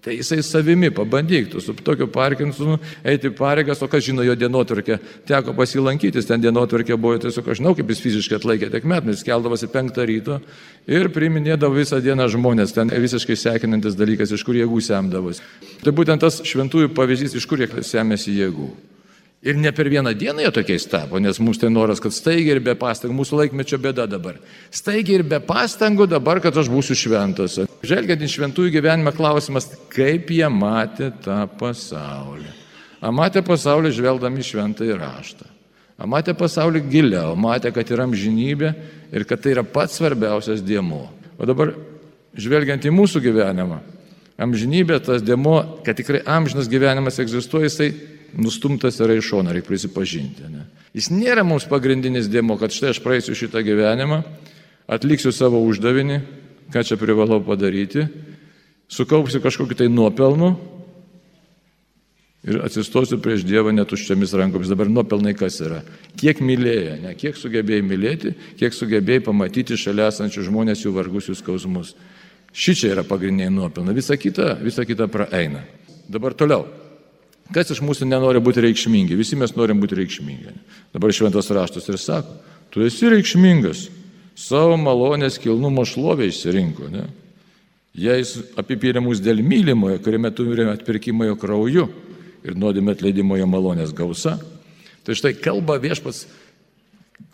Tai 0.00 0.14
jisai 0.16 0.42
savimi, 0.42 0.88
pabandyk, 0.90 1.50
tu 1.52 1.60
su 1.60 1.74
tokiu 1.74 2.06
Parkinsonu 2.08 2.78
eiti 3.04 3.28
pareigas, 3.36 3.82
o 3.84 3.88
kas 3.88 4.04
žino 4.06 4.24
jo 4.24 4.32
dienotvarkę, 4.32 4.96
teko 5.28 5.52
pasilankytis, 5.58 6.24
ten 6.24 6.40
dienotvarkė 6.40 6.96
buvo, 6.96 7.18
tiesiog 7.20 7.50
aš 7.52 7.60
žinau, 7.60 7.74
kaip 7.76 7.92
jis 7.92 8.00
fiziškai 8.06 8.38
atlaikė 8.38 8.70
tiek 8.72 8.86
metų, 8.88 9.12
jis 9.12 9.26
keldavosi 9.28 9.68
penktą 9.68 10.06
ryto 10.08 10.38
ir 10.88 11.10
priminėdavo 11.12 11.76
visą 11.76 12.00
dieną 12.00 12.30
žmonės, 12.32 12.72
ten 12.78 12.88
visiškai 12.88 13.36
sekinantis 13.36 13.98
dalykas, 13.98 14.32
iš 14.32 14.46
kur 14.46 14.56
jėgų 14.56 14.80
semdavosi. 14.88 15.44
Tai 15.84 15.92
būtent 15.92 16.24
tas 16.24 16.40
šventųjų 16.48 16.94
pavyzdys, 16.96 17.36
iš 17.36 17.48
kur 17.50 17.60
jie 17.60 17.68
semėsi 17.84 18.38
jėgų. 18.38 18.70
Ir 19.40 19.56
ne 19.56 19.72
per 19.72 19.88
vieną 19.88 20.12
dieną 20.14 20.42
jie 20.44 20.50
tokiais 20.52 20.84
tapo, 20.84 21.16
nes 21.16 21.38
mums 21.40 21.58
tai 21.58 21.70
noras, 21.72 22.00
kad 22.00 22.12
staigiai 22.12 22.58
ir 22.58 22.58
be 22.60 22.74
pastangų, 22.76 23.14
mūsų 23.22 23.38
laikmečio 23.38 23.78
bėda 23.80 24.04
dabar. 24.04 24.36
Staigiai 24.68 25.16
ir 25.16 25.24
be 25.24 25.38
pastangų 25.40 26.04
dabar, 26.12 26.42
kad 26.44 26.58
aš 26.60 26.68
būsiu 26.68 26.92
šventas. 26.92 27.56
Žvelgiant 27.80 28.20
į 28.20 28.28
šventųjų 28.34 28.74
gyvenimą 28.74 29.14
klausimas, 29.16 29.70
kaip 29.94 30.28
jie 30.36 30.44
matė 30.52 31.08
tą 31.24 31.38
pasaulį. 31.56 32.52
A 33.00 33.08
matė 33.16 33.40
pasaulį 33.40 33.94
žvelgdami 33.96 34.44
šventą 34.44 34.84
į 34.84 35.00
raštą. 35.00 35.48
A 35.96 36.08
matė 36.08 36.36
pasaulį 36.36 36.84
giliau, 36.92 37.32
matė, 37.32 37.72
kad 37.72 37.88
yra 37.88 38.04
amžinybė 38.04 38.74
ir 39.08 39.24
kad 39.24 39.40
tai 39.40 39.54
yra 39.56 39.64
pats 39.64 39.96
svarbiausias 39.96 40.60
dėmo. 40.60 41.06
O 41.40 41.48
dabar, 41.48 41.72
žvelgiant 42.36 42.84
į 42.84 42.92
mūsų 42.92 43.24
gyvenimą, 43.24 43.80
amžinybė, 44.36 45.00
tas 45.08 45.24
dėmo, 45.24 45.80
kad 45.84 45.96
tikrai 45.96 46.20
amžinas 46.28 46.68
gyvenimas 46.68 47.20
egzistuoja, 47.24 47.72
jisai 47.72 47.92
nustumtas 48.38 49.00
yra 49.00 49.16
iš 49.18 49.30
šono, 49.32 49.52
reikia 49.54 49.68
prisipažinti. 49.68 50.48
Ne? 50.50 50.66
Jis 50.96 51.10
nėra 51.12 51.44
mums 51.46 51.66
pagrindinis 51.70 52.30
dėmo, 52.30 52.56
kad 52.60 52.74
štai 52.74 52.94
aš 52.94 53.02
praeisiu 53.04 53.36
šitą 53.38 53.62
gyvenimą, 53.66 54.22
atliksiu 54.90 55.32
savo 55.34 55.62
uždavinį, 55.66 56.20
ką 56.74 56.82
čia 56.86 56.98
privalau 57.00 57.40
padaryti, 57.44 58.06
sukaupsiu 58.90 59.42
kažkokį 59.42 59.82
tai 59.82 59.88
nuopelnų 59.92 60.50
ir 62.46 62.60
atsistosiu 62.64 63.20
prieš 63.20 63.44
Dievą 63.44 63.72
netuščiamis 63.76 64.32
rankomis. 64.38 64.70
Dabar 64.72 64.88
nuopelnai 64.90 65.34
kas 65.38 65.60
yra? 65.62 65.82
Kiek 66.18 66.40
mylėjai, 66.44 66.96
ne? 67.04 67.14
kiek 67.18 67.36
sugebėjai 67.38 67.84
mylėti, 67.86 68.34
kiek 68.60 68.74
sugebėjai 68.76 69.26
pamatyti 69.28 69.78
šalia 69.78 70.08
esančių 70.10 70.46
žmonės 70.48 70.86
jų 70.86 70.94
vargus, 70.96 71.28
jų 71.28 71.36
skausmus. 71.42 71.94
Šičia 72.50 72.94
yra 72.96 73.04
pagrindiniai 73.06 73.52
nuopelnai, 73.54 73.94
visa 73.94 74.16
kita, 74.18 74.56
visa 74.58 74.86
kita 74.88 75.06
praeina. 75.12 75.62
Dabar 76.10 76.34
toliau. 76.34 76.64
Kas 77.54 77.72
iš 77.74 77.80
mūsų 77.82 78.06
nenori 78.06 78.42
būti 78.42 78.62
reikšmingi? 78.62 79.16
Visi 79.18 79.38
mes 79.38 79.54
norim 79.56 79.80
būti 79.82 79.98
reikšmingi. 79.98 80.52
Dabar 80.94 81.14
šventas 81.14 81.50
raštas 81.50 81.88
ir 81.90 81.98
sako, 81.98 82.36
tu 82.70 82.84
esi 82.86 83.10
reikšmingas, 83.10 83.88
savo 84.38 84.76
malonės 84.78 85.38
kilnumo 85.42 85.82
šlovę 85.88 86.28
išsirinko. 86.30 86.90
Ne? 86.94 87.08
Jais 87.98 88.36
apipyrė 88.60 89.02
mus 89.02 89.18
dėl 89.22 89.42
mylimojo, 89.42 89.98
kuriame 90.04 90.30
turime 90.30 90.70
atpirkimą 90.76 91.32
jo 91.32 91.38
krauju 91.40 91.88
ir 92.46 92.54
nuodėmė 92.54 92.94
atleidimo 92.94 93.38
jo 93.40 93.48
malonės 93.50 93.90
gausa. 93.96 94.38
Tai 95.02 95.16
štai 95.18 95.34
kalba 95.42 95.80
viešpas, 95.82 96.28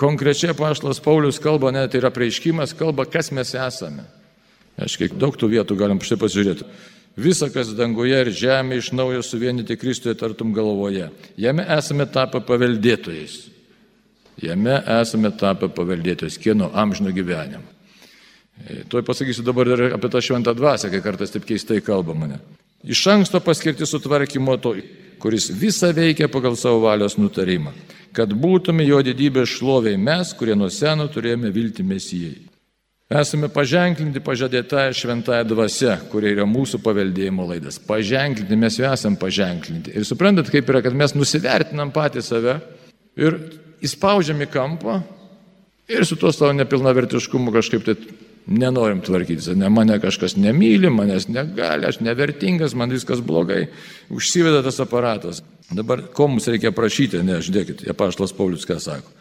konkrečiai 0.00 0.56
paštas 0.56 1.02
Paulius 1.04 1.42
kalba, 1.42 1.75
net 1.75 1.92
tai 1.92 2.00
yra 2.00 2.12
prieiškimas, 2.14 2.73
kalba, 2.78 3.04
kas 3.04 3.28
mes 3.37 3.52
esame. 3.52 4.06
Aš 4.80 4.96
kiek 5.00 5.16
daug 5.20 5.37
tų 5.37 5.50
vietų 5.52 5.76
galim 5.76 6.00
štai 6.00 6.18
pasižiūrėti. 6.20 6.64
Visa, 7.16 7.49
kas 7.49 7.70
danguje 7.73 8.18
ir 8.20 8.28
žemė 8.28 8.76
iš 8.76 8.90
naujo 8.92 9.23
suvienyti 9.25 9.78
Kristuje 9.80 10.14
tartum 10.20 10.52
galvoje. 10.52 11.08
Jame 11.40 11.64
esame 11.78 12.04
tapę 12.12 12.42
paveldėtojais. 12.44 13.38
Jame 14.44 14.75
esame 14.99 15.30
tapę 15.32 15.70
paveldėtojais. 15.73 16.37
Kieno 16.37 16.68
amžino 16.76 17.14
gyvenimo. 17.16 17.64
E, 18.61 18.85
Tuoj 18.88 19.04
pasakysiu 19.04 19.44
dabar 19.46 19.68
ir 19.73 19.96
apie 19.96 20.11
tą 20.12 20.20
šventą 20.20 20.52
dvasę, 20.56 20.90
kai 20.92 21.00
kartais 21.04 21.32
taip 21.32 21.49
keistai 21.49 21.80
kalba 21.85 22.12
mane. 22.16 22.37
Iš 22.85 23.06
anksto 23.14 23.40
paskirti 23.40 23.88
sutvarkymo 23.88 24.58
to, 24.61 24.75
kuris 25.18 25.49
visą 25.50 25.94
veikia 25.96 26.28
pagal 26.28 26.56
savo 26.61 26.85
valios 26.85 27.16
nutarimą, 27.16 27.73
kad 28.12 28.32
būtume 28.37 28.85
jo 28.85 29.00
didybės 29.04 29.56
šloviai 29.56 29.96
mes, 29.96 30.37
kurie 30.37 30.56
nuo 30.56 30.68
seno 30.68 31.08
turėjome 31.08 31.49
vilti 31.52 31.85
mesijai. 31.85 32.37
Esame 33.06 33.46
paženklinti 33.46 34.18
pažadėtąją 34.18 34.94
šventąją 34.98 35.44
dvasę, 35.46 35.92
kuria 36.10 36.32
yra 36.34 36.44
mūsų 36.50 36.80
paveldėjimo 36.82 37.44
laidas. 37.46 37.78
Paženklinti, 37.78 38.56
mes 38.58 38.80
jau 38.80 38.88
esame 38.90 39.18
paženklinti. 39.20 39.92
Ir 39.94 40.02
suprantat, 40.08 40.50
kaip 40.50 40.66
yra, 40.72 40.80
kad 40.82 40.96
mes 40.98 41.14
nusivertinam 41.14 41.92
patį 41.94 42.25
save 42.26 42.56
ir 43.14 43.36
įspaudžiam 43.86 44.42
į 44.42 44.48
kampą 44.50 44.96
ir 45.86 46.02
su 46.02 46.18
tuo 46.18 46.32
savo 46.34 46.50
nepilnavertiškumu 46.58 47.54
kažkaip 47.54 47.86
tai 47.86 47.94
nenorim 48.50 49.04
tvarkytis. 49.06 49.52
Ne 49.54 49.70
mane 49.70 50.00
kažkas 50.02 50.34
nemyli, 50.34 50.90
manęs 50.90 51.28
negali, 51.30 51.86
aš 51.86 52.00
nevertingas, 52.02 52.75
man 52.75 52.90
viskas 52.90 53.22
blogai. 53.22 53.68
Užsiveda 54.10 54.64
tas 54.66 54.82
aparatas. 54.82 55.44
Dabar 55.70 56.02
ko 56.10 56.26
mums 56.34 56.50
reikia 56.50 56.75
prašyti, 56.75 57.22
ne, 57.22 57.38
žiūrėkit, 57.38 57.86
Apaštalas 57.94 58.34
Paulius 58.34 58.66
ką 58.66 58.80
sako 58.82 59.14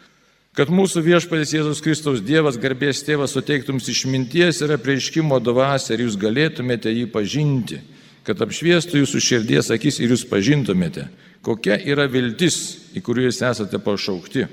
kad 0.56 0.72
mūsų 0.72 1.02
viešpatės 1.04 1.52
Jėzus 1.52 1.82
Kristaus 1.84 2.22
Dievas, 2.24 2.56
garbės 2.56 3.02
tėvas, 3.04 3.34
suteiktum's 3.36 3.90
išminties 3.92 4.62
ir 4.64 4.72
apreiškimo 4.78 5.36
dvasę 5.44 5.94
ir 5.94 6.06
jūs 6.06 6.16
galėtumėte 6.20 6.92
jį 6.92 7.04
pažinti, 7.12 7.82
kad 8.24 8.40
apšviestų 8.40 9.02
jūsų 9.02 9.22
širdies 9.22 9.68
akis 9.74 10.00
ir 10.00 10.14
jūs 10.14 10.24
pažintumėte, 10.30 11.10
kokia 11.44 11.76
yra 11.84 12.08
viltis, 12.08 12.88
į 12.96 13.04
kuriuo 13.04 13.28
jūs 13.28 13.42
esate 13.44 13.80
pašaukti, 13.84 14.46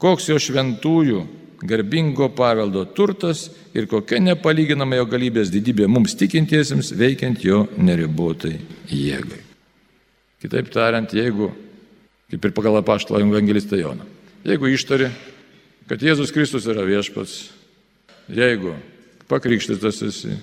koks 0.00 0.30
jo 0.32 0.40
šventųjų 0.40 1.26
garbingo 1.64 2.30
paveldo 2.36 2.86
turtas 2.96 3.46
ir 3.76 3.86
kokia 3.90 4.22
nepalyginama 4.24 4.96
jo 4.98 5.06
galybės 5.12 5.52
didybė 5.52 5.88
mums 5.92 6.16
tikintiesiems 6.20 6.92
veikiant 6.96 7.44
jo 7.44 7.66
neribotai 7.76 8.56
jėgai. 8.88 9.44
Kitaip 10.44 10.72
tariant, 10.72 11.12
jeigu, 11.12 11.52
kaip 12.32 12.48
ir 12.48 12.52
pagal 12.56 12.80
apaštalą 12.80 13.22
evangelistą 13.24 13.78
Joną, 13.80 14.04
jeigu 14.44 14.68
ištari, 14.68 15.08
kad 15.88 16.02
Jėzus 16.02 16.32
Kristus 16.32 16.66
yra 16.68 16.84
viešpats, 16.86 17.48
jeigu 18.32 18.74
pakrikštytas 19.28 20.02
esi, 20.04 20.36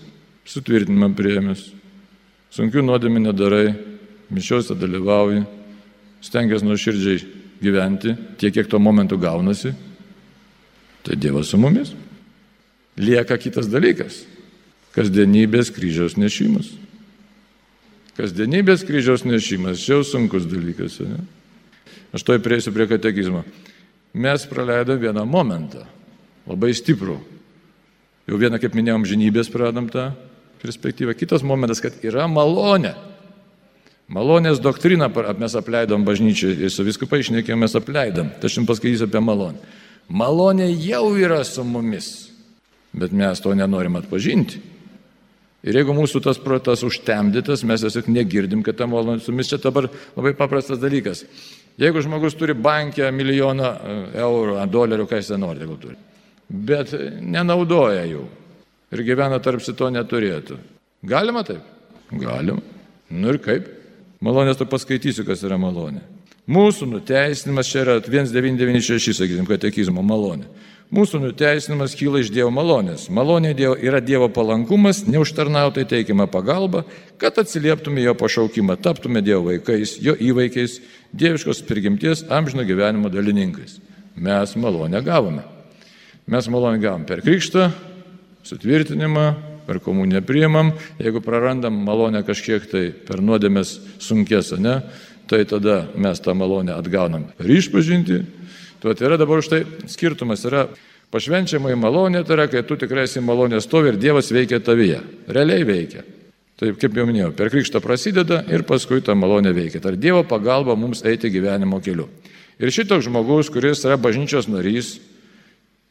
sutvirtinimą 0.50 1.12
priėmęs, 1.18 1.68
sunkių 2.54 2.84
nuodėmį 2.86 3.24
nedarai, 3.28 3.68
mišiuose 4.34 4.76
dalyvauji, 4.80 5.46
stengiasi 6.26 6.66
nuoširdžiai 6.66 7.24
gyventi 7.62 8.16
tiek, 8.42 8.54
kiek 8.54 8.70
tuo 8.70 8.82
momentu 8.82 9.20
gaunasi, 9.22 9.74
tai 11.06 11.18
Dievas 11.18 11.50
su 11.50 11.58
mumis. 11.62 11.94
Lieka 12.98 13.38
kitas 13.40 13.70
dalykas- 13.72 14.26
kasdienybės 14.96 15.72
kryžiaus 15.72 16.18
nešimas. 16.18 16.74
Kasdienybės 18.18 18.84
kryžiaus 18.84 19.24
nešimas, 19.24 19.80
čia 19.80 19.96
jau 19.96 20.04
sunkus 20.04 20.46
dalykas. 20.46 21.00
Ne? 21.00 21.24
Aš 22.14 22.24
to 22.24 22.36
įprieisiu 22.36 22.74
prie 22.74 22.88
katekizmo 22.88 23.46
mes 24.14 24.48
praleidom 24.50 25.00
vieną 25.00 25.26
momentą, 25.26 25.86
labai 26.48 26.74
stiprų. 26.76 27.20
Jau 28.30 28.38
vieną, 28.40 28.60
kaip 28.62 28.76
minėjom, 28.78 29.08
žinybės 29.08 29.50
pradam 29.52 29.90
tą 29.92 30.12
perspektyvą. 30.62 31.16
Kitas 31.18 31.44
momentas, 31.44 31.82
kad 31.84 31.98
yra 32.06 32.28
malonė. 32.32 32.94
Malonės 34.12 34.60
doktriną 34.60 35.08
mes 35.40 35.54
apleidom 35.56 36.04
bažnyčiai 36.04 36.58
ir 36.66 36.72
su 36.72 36.84
visku 36.84 37.08
paaišnekėjom 37.08 37.64
mes 37.64 37.76
apleidom. 37.80 38.34
Tai 38.40 38.50
aš 38.50 38.58
jums 38.60 38.68
paskaitysiu 38.68 39.08
apie 39.08 39.22
malonę. 39.24 39.62
Malonė 40.12 40.68
jau 40.84 41.14
yra 41.16 41.40
su 41.48 41.64
mumis, 41.64 42.30
bet 42.92 43.14
mes 43.16 43.40
to 43.40 43.54
nenorim 43.56 43.96
atpažinti. 43.96 44.60
Ir 45.62 45.78
jeigu 45.78 45.94
mūsų 45.96 46.24
tas 46.26 46.40
protas 46.42 46.82
užtemdytas, 46.84 47.64
mes 47.70 47.84
tiesiog 47.86 48.10
negirdim, 48.12 48.64
kad 48.66 48.80
ta 48.80 48.88
malonė 48.90 49.22
su 49.24 49.32
mumis. 49.32 49.52
Čia 49.52 49.62
dabar 49.62 49.88
labai 50.18 50.34
paprastas 50.36 50.82
dalykas. 50.82 51.24
Jeigu 51.82 52.02
žmogus 52.06 52.36
turi 52.38 52.54
bankę 52.54 53.10
milijoną 53.16 53.66
e, 53.66 53.98
eurų, 54.22 54.60
dolerių, 54.70 55.08
ką 55.10 55.18
jis 55.18 55.32
nori, 55.42 55.64
jeigu 55.64 55.78
turi, 55.82 55.98
bet 56.50 56.94
nenaudoja 57.22 58.06
jų 58.06 58.26
ir 58.92 59.04
gyvena 59.08 59.40
tarpsi 59.42 59.74
to 59.78 59.90
neturėtų. 59.94 60.60
Galima 61.10 61.42
taip? 61.48 61.64
Galima. 62.12 62.62
Nu 63.10 63.32
ir 63.34 63.40
kaip? 63.42 63.70
Malonės 64.22 64.60
to 64.60 64.68
paskaitysiu, 64.70 65.26
kas 65.26 65.42
yra 65.48 65.58
malonė. 65.58 66.04
Mūsų 66.52 66.88
nuteisinimas 66.90 67.70
čia 67.70 67.82
yra 67.86 67.96
1996, 68.04 69.16
sakysim, 69.18 69.48
katekizmo 69.50 70.04
malonė. 70.06 70.50
Mūsų 70.92 71.22
nuteisinimas 71.24 71.94
kyla 71.96 72.20
iš 72.20 72.34
Dievo 72.36 72.50
malonės. 72.52 73.06
Malonė 73.16 73.54
dievo, 73.56 73.78
yra 73.80 74.02
Dievo 74.04 74.28
palankumas, 74.28 75.06
neužtarnautai 75.08 75.86
teikiama 75.88 76.26
pagalba, 76.28 76.82
kad 77.16 77.38
atsilieptume 77.40 78.04
jo 78.04 78.12
pašaukimą, 78.20 78.76
taptume 78.84 79.22
Dievo 79.24 79.46
vaikais, 79.46 79.94
jo 80.04 80.18
įvaikiais, 80.20 80.82
dieviškos 81.16 81.64
prigimties 81.70 82.26
amžino 82.28 82.66
gyvenimo 82.68 83.08
dalininkais. 83.08 83.78
Mes 84.20 84.56
malonę 84.60 85.00
gavome. 85.06 85.46
Mes 86.28 86.52
malonę 86.52 86.84
gavom 86.84 87.08
per 87.08 87.24
krikštą, 87.24 87.70
sutvirtinimą, 88.44 89.26
per 89.72 89.80
komuniją 89.80 90.20
priimam, 90.28 90.74
jeigu 91.00 91.24
prarandam 91.24 91.80
malonę 91.88 92.26
kažkiek 92.28 92.68
tai 92.68 92.84
per 92.92 93.24
nuodėmės 93.24 93.78
sunkės, 94.04 94.52
ne, 94.60 94.82
tai 95.32 95.46
tada 95.48 95.86
mes 95.96 96.20
tą 96.20 96.36
malonę 96.36 96.76
atgaunam 96.76 97.30
per 97.38 97.48
išpažinti, 97.48 98.41
Tuo 98.82 98.96
tai 98.98 99.12
yra 99.12 99.18
dabar 99.22 99.38
už 99.38 99.50
tai 99.52 99.62
skirtumas 99.86 100.42
yra 100.50 100.66
pašvenčiama 101.14 101.70
į 101.74 101.78
malonę, 101.78 102.24
tai 102.26 102.38
yra, 102.38 102.48
kai 102.50 102.64
tu 102.66 102.78
tikrai 102.80 103.06
esi 103.06 103.22
malonė 103.22 103.60
stovi 103.62 103.92
ir 103.92 104.00
Dievas 104.02 104.32
veikia 104.34 104.62
tavyje. 104.64 105.02
Realiai 105.30 105.68
veikia. 105.68 106.02
Taip 106.62 106.80
kaip 106.82 106.98
jau 106.98 107.06
minėjau, 107.10 107.32
per 107.38 107.50
krikštą 107.54 107.82
prasideda 107.82 108.42
ir 108.54 108.66
paskui 108.66 109.02
ta 109.06 109.14
malonė 109.18 109.54
veikia. 109.58 109.82
Tai 109.84 109.94
Dievo 109.98 110.24
pagalba 110.26 110.78
mums 110.78 111.06
eiti 111.06 111.30
gyvenimo 111.34 111.82
keliu. 111.82 112.08
Ir 112.62 112.74
šitoks 112.74 113.06
žmogus, 113.06 113.50
kuris 113.54 113.82
yra 113.86 113.98
bažnyčios 114.02 114.50
narys, 114.50 114.96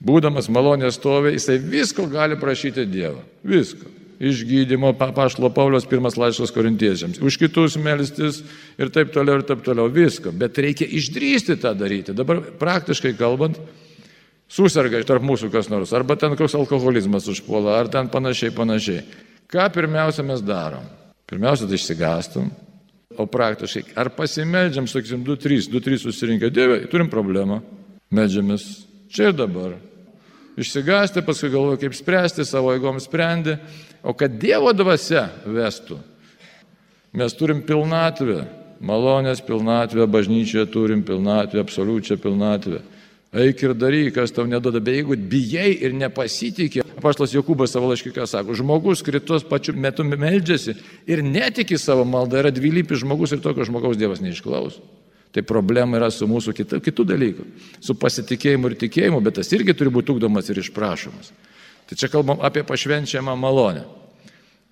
būdamas 0.02 0.50
malonės 0.50 0.98
stovi, 0.98 1.34
jisai 1.36 1.58
visko 1.62 2.06
gali 2.10 2.38
prašyti 2.38 2.86
Dievą. 2.90 3.22
Visko 3.46 3.99
išgydymo, 4.20 4.92
pašlo 5.16 5.48
Paulius 5.54 5.86
pirmas 5.88 6.18
laiškas 6.20 6.52
korintiečiams, 6.52 7.20
už 7.24 7.38
kitus 7.40 7.78
melstis 7.80 8.42
ir 8.78 8.92
taip 8.92 9.14
toliau 9.14 9.40
ir 9.40 9.46
taip 9.48 9.64
toliau, 9.64 9.88
visko. 9.88 10.32
Bet 10.32 10.60
reikia 10.60 10.84
išdrysti 10.84 11.56
tą 11.60 11.72
daryti. 11.78 12.12
Dabar 12.16 12.42
praktiškai 12.60 13.14
kalbant, 13.18 13.56
susirga 14.50 15.00
tarp 15.08 15.24
mūsų 15.24 15.48
kas 15.54 15.70
nors, 15.72 15.94
arba 15.96 16.18
ten 16.20 16.36
koks 16.36 16.58
alkoholizmas 16.58 17.30
užpuola, 17.32 17.78
ar 17.80 17.88
ten 17.92 18.12
panašiai, 18.12 18.52
panašiai. 18.52 19.04
Ką 19.50 19.70
pirmiausia 19.72 20.22
mes 20.26 20.44
darom? 20.44 20.84
Pirmiausia, 21.30 21.66
tai 21.70 21.78
išsigastum, 21.78 22.50
o 23.18 23.26
praktiškai, 23.30 23.94
ar 23.98 24.10
pasimeldžiam, 24.14 24.88
sakysim, 24.90 25.22
2-3, 25.26 25.70
2-3 25.72 26.00
susirinkę, 26.04 26.50
Dieve, 26.52 26.80
turim 26.90 27.08
problemą, 27.10 27.60
medžiamės 28.14 28.66
čia 29.10 29.30
ir 29.30 29.38
dabar. 29.38 29.78
Išsigasti, 30.60 31.22
paskui 31.24 31.52
galvoju, 31.52 31.78
kaip 31.80 31.94
spręsti, 31.96 32.44
savo 32.44 32.74
eigom 32.74 32.98
sprendė, 33.02 33.56
o 34.02 34.14
kad 34.16 34.38
Dievo 34.40 34.72
dvasia 34.76 35.28
vestų. 35.44 35.98
Mes 37.16 37.34
turim 37.34 37.60
pilnatvę, 37.66 38.44
malonės 38.80 39.42
pilnatvę, 39.44 40.06
bažnyčioje 40.06 40.68
turim 40.70 41.02
pilnatvę, 41.06 41.60
absoliučią 41.64 42.16
pilnatvę. 42.22 42.80
Eik 43.30 43.60
ir 43.62 43.74
daryk, 43.78 44.14
kas 44.16 44.32
tau 44.34 44.46
neduoda, 44.50 44.80
bet 44.82 44.96
jeigu 44.98 45.14
bijai 45.30 45.70
ir 45.86 45.92
nepasitikė, 45.94 46.82
apaštas 46.98 47.30
Jokūbas 47.36 47.70
savo 47.70 47.92
laiškiką 47.92 48.24
sako, 48.26 48.56
žmogus, 48.58 49.04
kuris 49.06 49.22
tuos 49.22 49.44
pačiu 49.46 49.76
metu 49.78 50.02
meldžiasi 50.02 50.74
ir 51.06 51.22
netiki 51.22 51.78
savo 51.78 52.02
maldą, 52.02 52.40
yra 52.42 52.50
dvilypis 52.50 53.04
žmogus 53.04 53.36
ir 53.36 53.42
tokio 53.44 53.68
žmogaus 53.68 54.00
Dievas 54.00 54.22
neišklauso. 54.24 54.82
Tai 55.30 55.44
problema 55.46 56.00
yra 56.00 56.08
su 56.10 56.26
mūsų 56.26 56.56
kitų, 56.58 56.80
kitų 56.82 57.06
dalykų. 57.06 57.44
Su 57.86 57.94
pasitikėjimu 57.94 58.72
ir 58.72 58.74
tikėjimu, 58.80 59.20
bet 59.22 59.38
tas 59.38 59.52
irgi 59.54 59.76
turi 59.78 59.92
būti 59.94 60.10
ugdomas 60.10 60.50
ir 60.50 60.58
išprašomas. 60.58 61.30
Tai 61.90 61.98
čia 61.98 62.06
kalbam 62.06 62.38
apie 62.38 62.62
pašvenčiamą 62.62 63.34
malonę. 63.34 63.82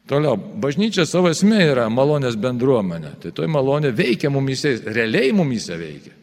Toliau, 0.09 0.39
bažnyčia 0.39 1.03
savo 1.05 1.29
esmė 1.29 1.65
yra 1.73 1.89
malonės 1.93 2.39
bendruomenė. 2.41 3.17
Tai 3.21 3.33
toj 3.35 3.51
malonė 3.51 3.91
veikia 3.93 4.31
mumise, 4.33 4.79
realiai 4.87 5.35
mumise 5.37 5.77
veikia. 5.77 6.15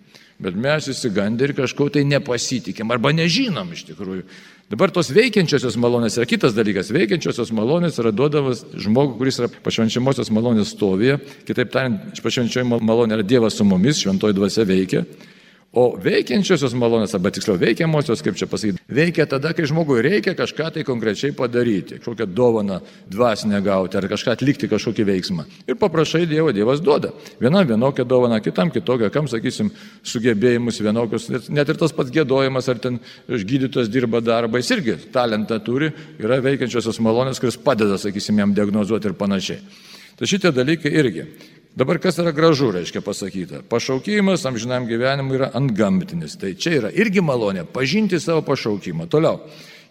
Bet 0.42 0.56
mes 0.60 0.88
įsigandę 0.92 1.50
ir 1.50 1.54
kažko 1.56 1.90
tai 1.94 2.02
nepasitikėm 2.08 2.90
arba 2.92 3.14
nežinom 3.16 3.70
iš 3.76 3.86
tikrųjų. 3.92 4.24
Dabar 4.72 4.90
tos 4.96 5.12
veikiančiosios 5.14 5.78
malonės 5.78 6.18
yra 6.18 6.26
kitas 6.32 6.56
dalykas. 6.58 6.90
Veikiančiosios 6.96 7.52
malonės 7.56 8.00
yra 8.02 8.16
duodamas 8.16 8.64
žmogui, 8.74 9.20
kuris 9.20 9.38
yra 9.44 9.52
pašvenčiamosios 9.68 10.32
malonės 10.34 10.74
stovėje. 10.74 11.20
Kitaip 11.46 11.76
tariant, 11.76 12.24
pašvenčioji 12.24 12.66
malonė 12.80 13.20
yra 13.20 13.28
Dievas 13.28 13.60
su 13.60 13.68
mumis, 13.68 14.02
šventoji 14.02 14.40
dvasia 14.40 14.66
veikia. 14.66 15.06
O 15.76 15.90
veikiančiosios 16.00 16.72
malonės, 16.80 17.12
arba 17.18 17.34
tiksliau 17.36 17.58
veikiamosios, 17.60 18.22
kaip 18.24 18.38
čia 18.40 18.48
pasakyti, 18.48 18.80
veikia 18.96 19.26
tada, 19.28 19.50
kai 19.52 19.66
žmogui 19.68 19.98
reikia 20.06 20.32
kažką 20.38 20.70
tai 20.72 20.86
konkrečiai 20.88 21.34
padaryti, 21.36 21.98
kažkokią 22.00 22.28
dovaną 22.32 22.78
dvasinę 23.12 23.60
gauti 23.66 24.00
ar 24.00 24.08
kažką 24.08 24.38
atlikti 24.38 24.70
kažkokį 24.72 25.06
veiksmą. 25.10 25.44
Ir 25.68 25.76
paprašai 25.82 26.24
Dievo, 26.32 26.54
Dievas 26.56 26.80
duoda. 26.80 27.12
Vienam 27.44 27.68
vienokią 27.68 28.06
dovaną, 28.08 28.40
kitam 28.46 28.72
kitokią, 28.72 29.10
kam, 29.12 29.28
sakysim, 29.28 29.74
sugebėjimus 30.08 30.80
vienokius, 30.80 31.28
net 31.52 31.74
ir 31.74 31.82
tas 31.82 31.92
pats 31.98 32.14
gėdojimas, 32.16 32.72
ar 32.72 32.80
ten 32.80 33.02
gydytojas 33.28 33.92
dirba 33.92 34.24
darbą, 34.24 34.64
jis 34.64 34.72
irgi 34.78 34.96
talentą 35.12 35.60
turi, 35.60 35.92
yra 36.24 36.40
veikiančiosios 36.46 37.04
malonės, 37.04 37.44
kuris 37.44 37.60
padeda, 37.60 38.00
sakysim, 38.00 38.40
jam 38.40 38.56
diagnozuoti 38.56 39.12
ir 39.12 39.20
panašiai. 39.20 39.60
Tai 40.16 40.28
šitie 40.32 40.56
dalykai 40.56 40.94
irgi. 40.96 41.28
Dabar 41.76 42.00
kas 42.00 42.16
yra 42.24 42.32
gražu, 42.32 42.70
reiškia 42.72 43.02
pasakyta. 43.04 43.60
Pašaukimas 43.70 44.46
amžinam 44.48 44.86
gyvenimui 44.88 45.36
yra 45.36 45.50
antgamtinis. 45.54 46.38
Tai 46.40 46.54
čia 46.56 46.78
yra 46.80 46.92
irgi 46.96 47.20
malonė 47.20 47.66
pažinti 47.68 48.20
savo 48.24 48.46
pašaukimą. 48.48 49.10
Toliau. 49.12 49.42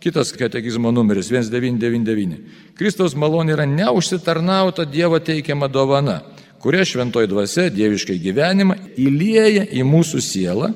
Kitas 0.00 0.32
katekizmo 0.32 0.90
numeris 0.92 1.28
1999. 1.28 2.40
Kristaus 2.76 3.12
malonė 3.16 3.52
yra 3.58 3.68
neužsitarnauta 3.68 4.88
Dievo 4.88 5.20
teikiama 5.20 5.68
dovana, 5.68 6.22
kuria 6.60 6.84
šventoji 6.88 7.28
dvasia 7.28 7.68
dieviškai 7.72 8.16
gyvenimą 8.20 8.78
įlieja 9.00 9.66
į 9.68 9.84
mūsų 9.84 10.24
sielą, 10.24 10.72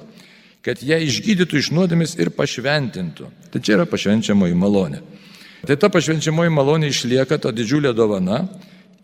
kad 0.64 0.80
ją 0.84 1.00
išgydytų 1.08 1.60
iš 1.60 1.70
nuodėmis 1.72 2.18
ir 2.20 2.34
pašventintų. 2.36 3.32
Tai 3.52 3.60
čia 3.64 3.78
yra 3.78 3.88
pašvenčiamoji 3.88 4.56
malonė. 4.56 5.00
Tai 5.64 5.76
ta 5.80 5.88
pašvenčiamoji 5.92 6.52
malonė 6.52 6.92
išlieka 6.92 7.40
ta 7.40 7.52
didžiulė 7.52 7.94
dovana, 7.96 8.44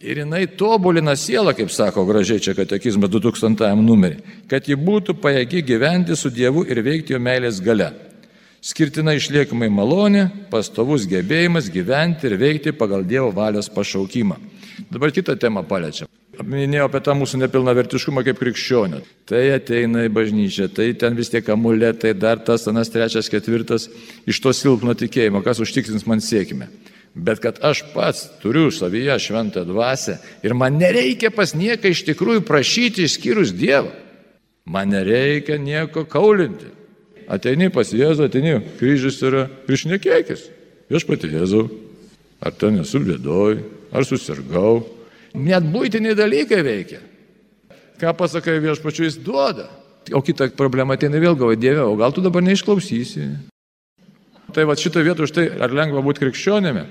Ir 0.05 0.19
jinai 0.21 0.45
tobulina 0.61 1.15
sielą, 1.17 1.55
kaip 1.57 1.71
sako 1.73 2.03
gražiai 2.05 2.43
čia 2.45 2.53
katekizmas 2.53 3.09
2000 3.09 3.71
numerį, 3.81 4.19
kad 4.51 4.67
ji 4.69 4.77
būtų 4.77 5.15
pajėgi 5.17 5.63
gyventi 5.65 6.17
su 6.21 6.29
Dievu 6.29 6.67
ir 6.69 6.83
veikti 6.85 7.15
jo 7.15 7.21
meilės 7.25 7.63
gale. 7.65 7.89
Skirtina 8.61 9.15
išliekamai 9.17 9.71
malonė, 9.73 10.27
pastovus 10.53 11.09
gebėjimas 11.09 11.71
gyventi 11.73 12.29
ir 12.29 12.37
veikti 12.37 12.77
pagal 12.77 13.05
Dievo 13.09 13.33
valios 13.33 13.71
pašaukimą. 13.73 14.37
Dabar 14.93 15.13
kitą 15.15 15.39
temą 15.41 15.65
paliečiam. 15.65 16.11
Minėjau 16.37 16.91
apie 16.91 17.01
tą 17.07 17.15
mūsų 17.17 17.41
nepilnavertiškumą 17.47 18.25
kaip 18.27 18.41
krikščionio. 18.43 19.01
Tai 19.31 19.45
ateina 19.57 20.05
į 20.05 20.13
bažnyčią, 20.13 20.69
tai 20.75 20.91
ten 21.01 21.17
vis 21.17 21.33
tiek 21.33 21.49
amuletai, 21.49 22.13
dar 22.13 22.43
tas, 22.45 22.67
anas, 22.69 22.93
trečias, 22.93 23.31
ketvirtas, 23.33 23.89
iš 24.29 24.43
to 24.43 24.53
silpno 24.53 24.93
tikėjimo, 24.99 25.41
kas 25.47 25.63
užtikrins 25.65 26.05
man 26.11 26.21
sėkmę 26.21 26.69
bet 27.15 27.39
kad 27.41 27.59
aš 27.63 27.85
pats 27.95 28.27
turiu 28.43 28.71
savyje 28.75 29.19
šventą 29.23 29.65
dvasę 29.65 30.19
ir 30.43 30.55
man 30.55 30.79
nereikia 30.79 31.31
pas 31.31 31.55
nieką 31.55 31.93
iš 31.95 32.03
tikrųjų 32.11 32.43
prašyti 32.47 33.07
išskyrus 33.07 33.55
Dievą. 33.55 33.93
Man 34.65 34.89
nereikia 34.91 35.59
nieko 35.61 36.07
kaulinti. 36.09 36.71
Ateini 37.29 37.71
pas 37.73 37.89
Jėzų, 37.93 38.29
ateini, 38.29 38.59
kryžius 38.79 39.21
yra 39.25 39.47
išnekėkis. 39.69 40.49
Aš 40.93 41.07
pati 41.09 41.29
Jėzau, 41.33 41.69
ar 42.41 42.53
ten 42.57 42.81
esu 42.81 43.01
bėdoj, 43.05 43.61
ar 43.93 44.05
susirgau. 44.09 44.83
Net 45.35 45.65
būtiniai 45.69 46.17
dalykai 46.17 46.63
veikia. 46.65 47.01
Ką 48.01 48.13
pasakai 48.17 48.59
viešpačiu, 48.63 49.07
jis 49.07 49.19
duoda. 49.21 49.69
O 50.13 50.21
kita 50.25 50.51
problema 50.57 50.99
ateina 50.99 51.21
vėl 51.21 51.37
galvoja, 51.37 51.61
Dieve, 51.61 51.85
o 51.85 51.97
gal 51.97 52.13
tu 52.13 52.25
dabar 52.25 52.45
neišklausysi. 52.45 53.29
Tai 54.55 54.67
va 54.69 54.77
šitą 54.79 55.03
vietą 55.05 55.25
už 55.25 55.33
tai, 55.35 55.47
ar 55.49 55.73
lengva 55.75 56.03
būti 56.05 56.23
krikščionėme, 56.23 56.85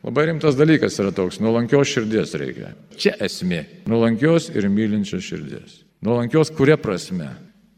Labai 0.00 0.30
rimtas 0.30 0.56
dalykas 0.56 0.96
yra 1.02 1.12
toks, 1.12 1.42
nuolankios 1.44 1.90
širdies 1.92 2.32
reikia. 2.40 2.72
Čia 2.96 3.12
esmė. 3.26 3.66
Nuolankios 3.90 4.48
ir 4.54 4.68
mylinčios 4.72 5.26
širdies. 5.26 5.82
Nuolankios 6.04 6.52
kuria 6.56 6.78
prasme? 6.80 7.28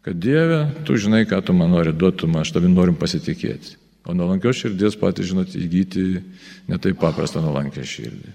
Kad 0.07 0.19
Dieve, 0.23 0.65
tu 0.87 0.95
žinai, 0.99 1.25
ką 1.31 1.41
tu 1.47 1.55
man 1.55 1.71
nori 1.75 1.95
duoti, 1.95 2.31
aš 2.39 2.55
tavim 2.55 2.75
norim 2.75 2.95
pasitikėti. 2.99 3.77
O 4.07 4.15
nuolankios 4.19 4.59
širdies 4.59 4.97
patys, 4.99 5.31
žinot, 5.31 5.55
įgyti 5.55 6.23
netai 6.71 6.95
paprasta 6.99 7.43
nuolankę 7.43 7.83
širdį. 7.87 8.33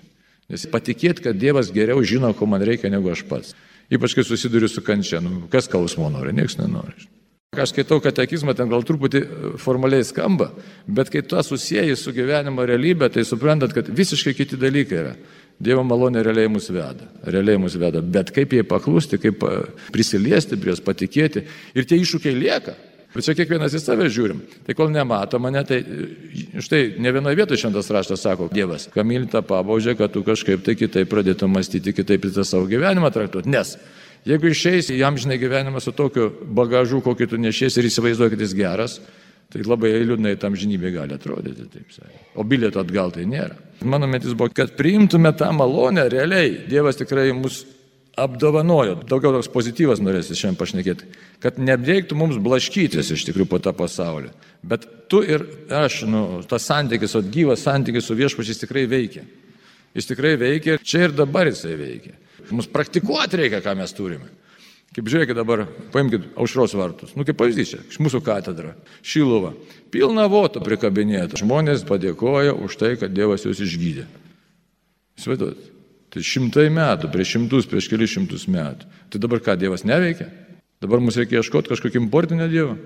Nes 0.52 0.64
patikėti, 0.72 1.26
kad 1.26 1.40
Dievas 1.40 1.72
geriau 1.76 2.04
žino, 2.08 2.32
ko 2.36 2.48
man 2.48 2.64
reikia, 2.64 2.92
negu 2.92 3.12
aš 3.12 3.26
pats. 3.28 3.56
Ypač 3.92 4.16
kai 4.16 4.24
susiduriu 4.28 4.68
su 4.72 4.84
kančia, 4.84 5.20
nu, 5.24 5.46
kas 5.52 5.68
skausmo 5.68 6.08
nori, 6.12 6.36
niekas 6.36 6.56
nenori. 6.60 7.08
Aš 7.56 7.72
skaitau 7.72 8.02
katekizmą, 8.04 8.52
ten 8.60 8.68
gal 8.68 8.84
truputį 8.84 9.20
e, 9.24 9.50
formaliai 9.64 10.04
skamba, 10.04 10.50
bet 10.84 11.08
kai 11.08 11.22
tu 11.24 11.40
susijęji 11.40 11.96
su 11.96 12.12
gyvenimo 12.12 12.66
realybė, 12.68 13.08
tai 13.14 13.24
suprantat, 13.24 13.72
kad 13.72 13.88
visiškai 13.88 14.34
kiti 14.36 14.58
dalykai 14.60 14.98
yra. 15.00 15.14
Dievo 15.64 15.86
malonė 15.88 16.26
realiai 16.28 16.50
mus 16.52 16.68
veda, 16.68 17.08
realiai 17.24 17.58
mus 17.58 17.78
veda, 17.80 18.02
bet 18.04 18.34
kaip 18.36 18.52
jai 18.52 18.66
paklusti, 18.68 19.16
kaip 19.24 19.46
e, 19.48 19.62
prisiliesti 19.96 20.60
prie 20.60 20.74
jos, 20.74 20.84
patikėti 20.84 21.46
ir 21.74 21.88
tie 21.88 22.02
iššūkiai 22.04 22.36
lieka. 22.36 22.76
Bet 23.16 23.24
čia 23.24 23.38
kiekvienas 23.40 23.74
į 23.74 23.80
save 23.80 24.10
žiūrim. 24.12 24.42
Tai 24.68 24.76
kol 24.76 24.92
nemato 24.92 25.40
mane, 25.40 25.64
tai 25.66 25.80
e, 25.80 26.60
štai 26.60 26.82
ne 27.00 27.14
vienoje 27.16 27.40
vietoje 27.40 27.62
šventas 27.64 27.88
raštas 27.96 28.28
sako, 28.28 28.50
Dievas, 28.52 28.90
kamilį 28.92 29.32
tą 29.32 29.40
pabaudžia, 29.48 29.96
kad 29.96 30.12
tu 30.12 30.20
kažkaip 30.28 30.68
tai 30.68 30.76
kitaip 30.76 31.08
pradėtum 31.16 31.56
mąstyti, 31.56 31.96
kitaip 31.96 32.28
į 32.28 32.36
tą 32.42 32.44
savo 32.44 32.68
gyvenimą 32.68 33.16
traktuoti. 33.16 33.56
Nes 33.56 33.78
Jeigu 34.28 34.52
išeisi 34.52 34.98
jam 35.00 35.16
žinai 35.20 35.38
gyvenimą 35.40 35.80
su 35.84 35.94
tokiu 35.96 36.28
bagažu, 36.58 37.00
kokį 37.06 37.30
tu 37.32 37.40
nešies 37.40 37.78
ir 37.80 37.88
įsivaizduoji, 37.88 38.34
kad 38.34 38.44
jis 38.44 38.56
geras, 38.58 38.98
tai 39.54 39.64
labai 39.64 39.94
liūdnai 40.04 40.36
tam 40.42 40.58
žinybė 40.60 40.92
gali 40.98 41.16
atrodyti, 41.16 41.70
taip 41.72 41.94
sakant. 41.96 42.26
O 42.36 42.44
bilieto 42.44 42.82
atgal 42.84 43.14
tai 43.16 43.24
nėra. 43.30 43.56
Mano 43.88 44.10
metis 44.10 44.36
buvo, 44.36 44.52
kad 44.52 44.76
priimtume 44.76 45.32
tą 45.38 45.54
malonę 45.56 46.10
realiai. 46.12 46.58
Dievas 46.68 47.00
tikrai 47.00 47.30
mus 47.38 47.62
apdovanojo. 48.18 48.98
Daugiau 49.08 49.36
toks 49.38 49.50
pozityvas 49.54 50.02
norėsi 50.04 50.36
šiandien 50.36 50.60
pašnekėti. 50.60 51.08
Kad 51.44 51.62
nebereiktų 51.62 52.18
mums 52.18 52.40
blaškytis 52.44 53.14
iš 53.14 53.28
tikrųjų 53.30 53.50
po 53.52 53.62
tą 53.64 53.74
pasaulį. 53.78 54.34
Bet 54.68 54.88
tu 55.12 55.22
ir 55.24 55.46
aš, 55.72 56.02
nu, 56.10 56.24
tas 56.50 56.66
santykis, 56.68 57.16
o 57.16 57.22
gyvas 57.24 57.64
santykis 57.68 58.10
su 58.10 58.18
viešpačiais 58.18 58.64
tikrai 58.66 58.88
veikia. 58.90 59.24
Jis 59.96 60.10
tikrai 60.10 60.36
veikia 60.42 60.76
ir 60.76 60.84
čia 60.84 61.08
ir 61.08 61.16
dabar 61.16 61.48
jisai 61.48 61.78
veikia. 61.78 62.18
Mums 62.52 62.70
praktikuoti 62.72 63.40
reikia, 63.42 63.62
ką 63.66 63.76
mes 63.80 63.96
turime. 63.96 64.30
Kaip 64.96 65.10
žiūrėkit 65.12 65.38
dabar, 65.38 65.66
paimkite 65.94 66.32
aušros 66.40 66.74
vartus. 66.78 67.12
Nu, 67.18 67.26
kaip 67.28 67.38
pavyzdys 67.38 67.74
čia, 67.74 67.80
iš 67.92 68.00
mūsų 68.02 68.22
katedra, 68.26 68.72
Šiluva. 69.06 69.52
Pilna 69.94 70.26
voto 70.32 70.62
prikabinėta. 70.64 71.38
Žmonės 71.38 71.84
padėkoja 71.86 72.56
už 72.56 72.78
tai, 72.80 72.96
kad 72.98 73.14
Dievas 73.14 73.46
juos 73.46 73.62
išgydė. 73.62 74.08
Įsivaizduot. 75.20 75.68
Tai 76.14 76.24
šimtai 76.24 76.70
metų, 76.74 77.12
prieš 77.14 77.36
šimtus, 77.36 77.68
prieš 77.70 77.92
kelius 77.92 78.16
šimtus 78.16 78.48
metų. 78.50 78.88
Tai 79.12 79.22
dabar 79.22 79.44
ką, 79.44 79.58
Dievas 79.60 79.84
neveikia? 79.86 80.32
Dabar 80.82 81.02
mums 81.04 81.18
reikia 81.20 81.42
ieškoti 81.42 81.74
kažkokį 81.74 82.00
importinę 82.00 82.48
Dievą. 82.50 82.78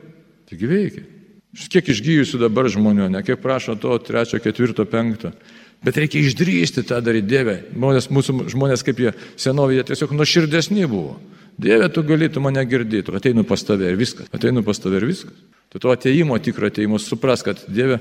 Taigi 0.50 0.67
veikia. 0.67 1.04
Kiek 1.52 1.89
išgyjusių 1.91 2.39
dabar 2.41 2.69
žmonių, 2.71 3.10
ne 3.12 3.21
kiek 3.28 3.39
prašo 3.43 3.76
to 3.80 3.93
trečio, 4.04 4.39
ketvirto, 4.43 4.86
penkto. 4.88 5.34
Bet 5.81 5.97
reikia 5.97 6.21
išdrysti 6.21 6.83
tą 6.85 6.99
daryti 7.01 7.29
Dievę. 7.31 7.55
Žmonės, 7.73 8.09
mūsų 8.13 8.35
žmonės 8.53 8.83
kaip 8.85 8.99
jie 9.01 9.13
senovėje 9.39 9.87
tiesiog 9.89 10.13
nuoširdesni 10.13 10.85
buvo. 10.89 11.15
Dieve, 11.61 11.87
tu 11.93 12.03
galėtum 12.05 12.45
mane 12.45 12.61
girdėti, 12.69 13.13
ateinu 13.17 13.43
pas 13.47 13.63
tave 13.65 13.89
ir 13.89 13.97
viskas. 13.99 14.29
Ateinu 14.33 14.63
pas 14.65 14.77
tave 14.81 15.01
ir 15.01 15.07
viskas. 15.09 15.33
Tu 15.71 15.79
to 15.81 15.91
ateimo, 15.93 16.37
tikro 16.43 16.69
ateimo 16.69 16.99
supras, 17.01 17.41
kad 17.45 17.59
Dieve, 17.67 17.97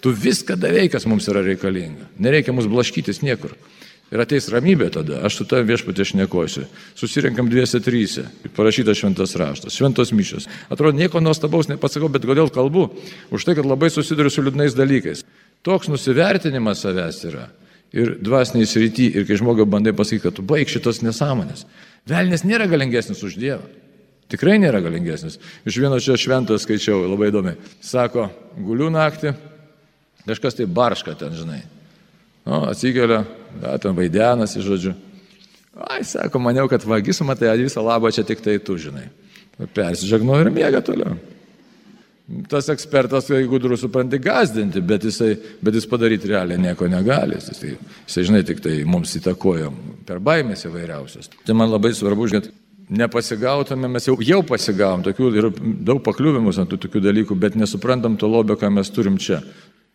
tu 0.00 0.12
viską 0.14 0.56
davei, 0.60 0.88
kas 0.88 1.06
mums 1.10 1.28
yra 1.28 1.42
reikalinga. 1.44 2.08
Nereikia 2.22 2.54
mums 2.56 2.68
blaškytis 2.70 3.20
niekur. 3.24 3.56
Ir 4.08 4.22
ateis 4.22 4.46
ramybė 4.48 4.86
tada, 4.94 5.18
aš 5.28 5.42
su 5.42 5.44
tavimi 5.48 5.74
viešpatė 5.74 6.06
šnekosiu. 6.08 6.62
Susirinkam 6.96 7.50
dviese 7.52 7.80
tryse, 7.84 8.24
parašytas 8.56 9.02
šventas 9.02 9.34
raštas, 9.36 9.76
šventos 9.76 10.14
mišios. 10.16 10.46
Atrodo, 10.72 10.96
nieko 10.96 11.20
nuostabaus 11.20 11.68
nepasakau, 11.68 12.08
bet 12.08 12.24
kodėl 12.24 12.48
kalbu? 12.54 12.86
Už 13.28 13.44
tai, 13.44 13.52
kad 13.58 13.68
labai 13.68 13.90
susiduriu 13.92 14.32
su 14.32 14.46
liūdnais 14.46 14.78
dalykais. 14.78 15.26
Toks 15.66 15.90
nusivertinimas 15.90 16.82
savęs 16.84 17.22
yra. 17.28 17.48
Ir 17.94 18.18
dvasiniai 18.20 18.68
srity, 18.68 19.08
ir 19.16 19.24
kai 19.28 19.38
žmogui 19.40 19.64
bandai 19.68 19.94
pasakyti, 19.96 20.26
kad 20.26 20.36
tu 20.36 20.44
baig 20.44 20.68
šitos 20.68 21.00
nesąmonės. 21.00 21.64
Velnės 22.08 22.44
nėra 22.44 22.68
galingesnis 22.68 23.22
už 23.24 23.38
Dievą. 23.40 23.64
Tikrai 24.28 24.58
nėra 24.60 24.82
galingesnis. 24.84 25.38
Iš 25.64 25.78
vieno 25.80 25.96
čia 26.04 26.18
šventojo 26.20 26.60
skaičiau, 26.60 27.06
labai 27.08 27.30
įdomi. 27.30 27.54
Sako, 27.80 28.26
guliu 28.60 28.90
naktį, 28.92 29.32
kažkas 30.28 30.58
tai 30.58 30.68
barška 30.68 31.16
ten, 31.16 31.32
žinai. 31.36 31.62
Nu, 32.44 32.66
atsikelia, 32.68 33.22
da, 33.62 33.78
ten 33.80 33.96
vaidenasi, 33.96 34.60
žodžiu. 34.64 34.92
Ai, 35.88 36.02
sako, 36.04 36.42
maniau, 36.44 36.68
kad 36.68 36.84
vagis, 36.84 37.22
matai, 37.24 37.54
visą 37.60 37.80
labą 37.84 38.12
čia 38.12 38.26
tik 38.28 38.44
tai 38.44 38.58
tu, 38.60 38.76
žinai. 38.80 39.06
Persižegnoju 39.74 40.44
ir 40.44 40.52
mėga 40.54 40.84
toliau. 40.84 41.16
Tas 42.48 42.66
ekspertas, 42.68 43.30
jeigu 43.32 43.54
gudrus, 43.54 43.80
supranti, 43.80 44.18
gazdinti, 44.20 44.82
bet, 44.84 45.06
jisai, 45.08 45.30
bet 45.64 45.78
jis 45.78 45.86
padaryti 45.88 46.28
realiai 46.28 46.60
nieko 46.60 46.84
negali. 46.90 47.38
Jisai, 47.40 47.70
jisai, 48.04 48.24
žinai, 48.28 48.42
tik 48.44 48.60
tai 48.64 48.82
mums 48.84 49.14
įtakojo 49.16 49.70
per 50.08 50.20
baimės 50.20 50.66
įvairiausias. 50.68 51.32
Tai 51.48 51.56
man 51.56 51.72
labai 51.72 51.94
svarbu, 51.96 52.28
kad 52.34 52.50
nepasigautume, 53.00 53.88
mes 53.94 54.10
jau, 54.10 54.18
jau 54.24 54.42
pasigavom 54.44 55.06
tokių 55.08 55.30
ir 55.40 55.48
daug 55.88 56.02
pakliuvimus 56.04 56.60
ant 56.60 56.76
tokių 56.76 57.04
dalykų, 57.08 57.38
bet 57.40 57.56
nesuprantam 57.56 58.20
to 58.20 58.28
lobio, 58.28 58.58
ką 58.60 58.74
mes 58.76 58.92
turim 58.92 59.16
čia. 59.16 59.40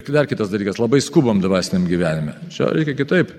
Dar 0.10 0.26
kitas 0.28 0.50
dalykas, 0.50 0.82
labai 0.82 1.04
skubam 1.06 1.38
dvasiniam 1.42 1.86
gyvenime. 1.88 2.34
Čia 2.50 2.74
reikia 2.74 2.98
kitaip. 2.98 3.38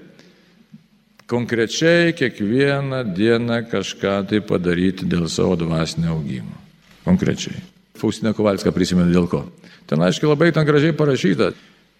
Konkrečiai 1.27 2.15
kiekvieną 2.15 3.03
dieną 3.17 3.65
kažką 3.75 4.21
tai 4.31 4.45
padaryti 4.45 5.11
dėl 5.11 5.27
savo 5.27 5.59
dvasinio 5.59 6.15
augimo. 6.15 6.61
Konkrečiai. 7.03 7.74
Faustina 8.05 8.35
Kovalska 8.37 8.69
prisimena 8.77 9.09
dėl 9.09 9.25
ko. 9.33 9.47
Ten 9.89 10.05
aiškiai 10.05 10.29
labai 10.29 10.51
ten 10.53 10.67
gražiai 10.69 10.93
parašyta. 10.97 11.55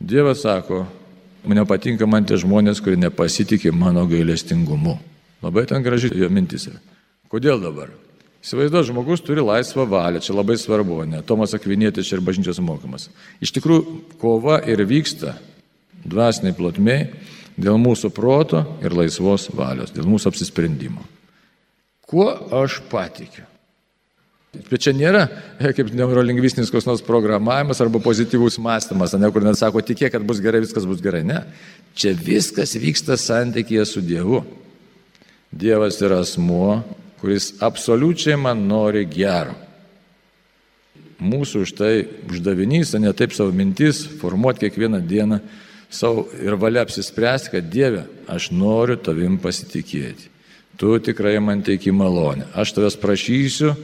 Dievas 0.05 0.43
sako, 0.45 0.83
mane 1.49 1.65
patinka 1.69 2.05
man 2.05 2.27
tie 2.29 2.37
žmonės, 2.41 2.83
kurie 2.85 2.99
nepasitikė 3.01 3.73
mano 3.73 4.05
gailestingumu. 4.11 4.99
Labai 5.45 5.65
ten 5.71 5.85
gražiai 5.85 6.19
jo 6.21 6.29
mintis 6.29 6.69
yra. 6.69 6.83
Kodėl 7.33 7.63
dabar? 7.63 7.95
Įsivaizduoju, 8.45 8.91
žmogus 8.91 9.25
turi 9.25 9.41
laisvą 9.41 9.87
valią, 9.89 10.21
čia 10.21 10.37
labai 10.37 10.59
svarbu, 10.61 10.99
ne? 11.09 11.23
Tomas 11.25 11.57
Akvinėtis 11.57 12.11
ir 12.13 12.21
bažnyčios 12.21 12.61
mokymas. 12.61 13.09
Iš 13.41 13.55
tikrųjų, 13.57 13.97
kova 14.21 14.59
ir 14.69 14.85
vyksta 14.85 15.39
dvasiniai 16.05 16.53
plotmiai 16.57 17.09
dėl 17.57 17.81
mūsų 17.81 18.13
proto 18.13 18.61
ir 18.85 18.93
laisvos 18.93 19.49
valios, 19.57 19.95
dėl 19.97 20.05
mūsų 20.13 20.29
apsisprendimo. 20.35 21.09
Kuo 22.05 22.29
aš 22.61 22.83
patikiu? 22.93 23.47
Bet 24.71 24.85
čia 24.85 24.93
nėra 24.97 25.25
kaip 25.59 25.93
neurolingvistinis 25.97 26.71
koks 26.73 26.87
nors 26.89 27.05
programavimas 27.05 27.81
arba 27.83 28.01
pozityvus 28.03 28.59
mąstymas, 28.63 29.17
ne 29.19 29.31
kur 29.35 29.45
net 29.47 29.59
sako, 29.61 29.83
tikėk, 29.85 30.15
kad 30.15 30.27
bus 30.27 30.43
gerai, 30.45 30.63
viskas 30.65 30.87
bus 30.89 31.03
gerai. 31.05 31.25
Ne. 31.27 31.43
Čia 31.99 32.15
viskas 32.19 32.77
vyksta 32.79 33.19
santykėje 33.21 33.87
su 33.89 34.03
Dievu. 34.05 34.43
Dievas 35.55 36.01
yra 36.03 36.23
asmuo, 36.25 36.81
kuris 37.23 37.53
absoliučiai 37.63 38.39
man 38.41 38.67
nori 38.69 39.05
gero. 39.11 39.55
Mūsų 41.25 41.63
už 41.65 41.73
tai 41.79 41.93
uždavinys, 42.29 42.97
ne 42.99 43.13
taip 43.17 43.33
savo 43.33 43.55
mintis, 43.55 44.03
formuoti 44.21 44.67
kiekvieną 44.67 44.99
dieną 45.07 45.39
savo 45.95 46.27
ir 46.43 46.57
valia 46.59 46.83
apsispręsti, 46.83 47.53
kad 47.55 47.71
Dieve, 47.71 48.05
aš 48.29 48.51
noriu 48.53 48.99
tavim 48.99 49.39
pasitikėti. 49.39 50.31
Tu 50.77 50.99
tikrai 51.07 51.39
man 51.39 51.63
teiki 51.63 51.93
malonę. 51.95 52.49
Aš 52.59 52.75
tavęs 52.75 52.99
prašysiu, 52.99 53.75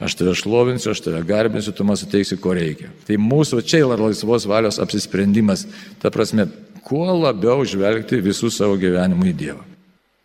aš 0.00 0.16
tave 0.18 0.34
šlovinsiu, 0.36 0.92
aš 0.92 1.02
tave 1.04 1.22
garbinsiu, 1.26 1.72
tu 1.72 1.84
man 1.86 1.98
suteiksi, 1.98 2.38
ko 2.40 2.54
reikia. 2.56 2.90
Tai 3.08 3.18
mūsų 3.20 3.62
čia 3.64 3.84
yra 3.84 3.98
laisvos 4.00 4.48
valios 4.48 4.80
apsisprendimas. 4.82 5.66
Ta 6.02 6.12
prasme, 6.14 6.48
kuo 6.86 7.06
labiau 7.16 7.64
žvelgti 7.66 8.20
visų 8.24 8.52
savo 8.52 8.76
gyvenimų 8.80 9.30
į 9.32 9.36
Dievą. 9.44 9.64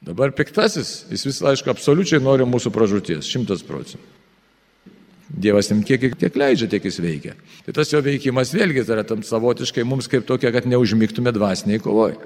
Dabar 0.01 0.33
piktasis, 0.33 1.03
jis 1.13 1.27
vis, 1.27 1.39
aišku, 1.45 1.69
absoliučiai 1.69 2.21
nori 2.23 2.45
mūsų 2.49 2.71
pražūties, 2.73 3.27
šimtas 3.29 3.61
procentų. 3.65 4.21
Dievas 5.31 5.69
jam 5.69 5.83
kiek, 5.85 6.09
kiek 6.19 6.35
leidžia, 6.35 6.67
tiek 6.71 6.85
jis 6.85 6.97
veikia. 6.99 7.35
Tai 7.65 7.75
tas 7.77 7.91
jo 7.93 8.01
veikimas 8.03 8.51
vėlgi 8.51 8.83
yra 8.83 9.05
tam 9.07 9.21
savotiškai 9.23 9.85
mums 9.87 10.09
kaip 10.11 10.25
tokia, 10.27 10.51
kad 10.51 10.67
neužmygtume 10.67 11.31
dvasiniai 11.31 11.79
kovoj. 11.79 12.17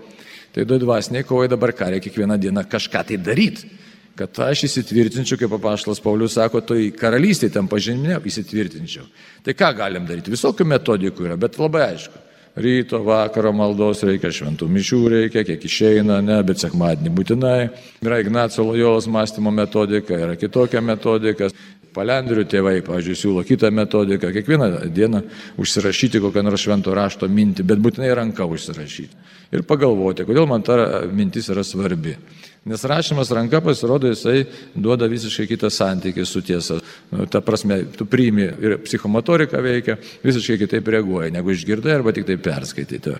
Tai 0.56 0.66
du 0.66 0.80
dvasiniai 0.82 1.28
kovoj 1.28 1.52
dabar 1.52 1.76
ką 1.76 1.92
reikia 1.92 2.08
kiekvieną 2.08 2.40
dieną 2.42 2.64
kažką 2.72 3.04
tai 3.12 3.20
daryti. 3.22 3.70
Kad 4.16 4.38
aš 4.46 4.66
įsitvirtinčiau, 4.70 5.40
kaip 5.42 5.52
papaštalas 5.58 6.00
Paulius 6.00 6.38
sako, 6.38 6.62
to 6.64 6.78
į 6.80 6.92
karalystę 6.96 7.50
tam 7.52 7.68
pažinimė 7.68 8.22
įsitvirtinčiau. 8.24 9.04
Tai 9.44 9.56
ką 9.60 9.74
galim 9.76 10.06
daryti? 10.08 10.32
Visokių 10.32 10.68
metodikų 10.72 11.28
yra, 11.28 11.36
bet 11.40 11.60
labai 11.60 11.90
aišku 11.90 12.22
ryto, 12.56 13.02
vakaro 13.04 13.52
maldos 13.56 14.04
reikia, 14.08 14.32
šventų 14.32 14.68
mišių 14.72 15.00
reikia, 15.12 15.44
kiek 15.48 15.64
išeina, 15.68 16.22
ne, 16.24 16.38
bet 16.48 16.62
sekmadienį 16.64 17.12
būtinai. 17.18 17.58
Yra 18.06 18.22
Ignacio 18.24 18.64
Lojolas 18.70 19.10
mąstymo 19.12 19.52
metodika, 19.52 20.16
yra 20.16 20.38
kitokia 20.40 20.82
metodika. 20.82 21.52
Palendrių 21.96 22.44
tėvai, 22.52 22.80
pavyzdžiui, 22.86 23.16
siūlo 23.20 23.44
kitą 23.48 23.72
metodiką, 23.72 24.32
kiekvieną 24.36 24.70
dieną 24.92 25.22
užsirašyti 25.62 26.20
kokią 26.24 26.44
nors 26.44 26.66
švento 26.66 26.96
rašto 26.96 27.30
mintį, 27.32 27.64
bet 27.68 27.80
būtinai 27.84 28.12
ranką 28.20 28.48
užsirašyti. 28.52 29.24
Ir 29.56 29.64
pagalvoti, 29.68 30.26
kodėl 30.28 30.50
man 30.50 30.66
ta 30.66 31.06
mintis 31.08 31.48
yra 31.54 31.64
svarbi. 31.64 32.18
Nes 32.66 32.82
rašymas 32.82 33.30
ranka 33.32 33.60
pasirodo, 33.62 34.10
jisai 34.10 34.48
duoda 34.74 35.06
visiškai 35.06 35.46
kitą 35.52 35.70
santykį 35.70 36.24
su 36.26 36.42
tiesa. 36.42 36.80
Nu, 37.12 37.28
ta 37.30 37.38
prasme, 37.46 37.84
tu 37.94 38.08
priimi 38.10 38.48
ir 38.50 38.80
psichomotorika 38.82 39.62
veikia, 39.62 40.00
visiškai 40.26 40.58
kitaip 40.64 40.90
reaguoja, 40.90 41.30
negu 41.36 41.54
išgirdai 41.54 41.94
arba 41.94 42.16
tik 42.16 42.26
tai 42.26 42.40
perskaityti. 42.42 43.14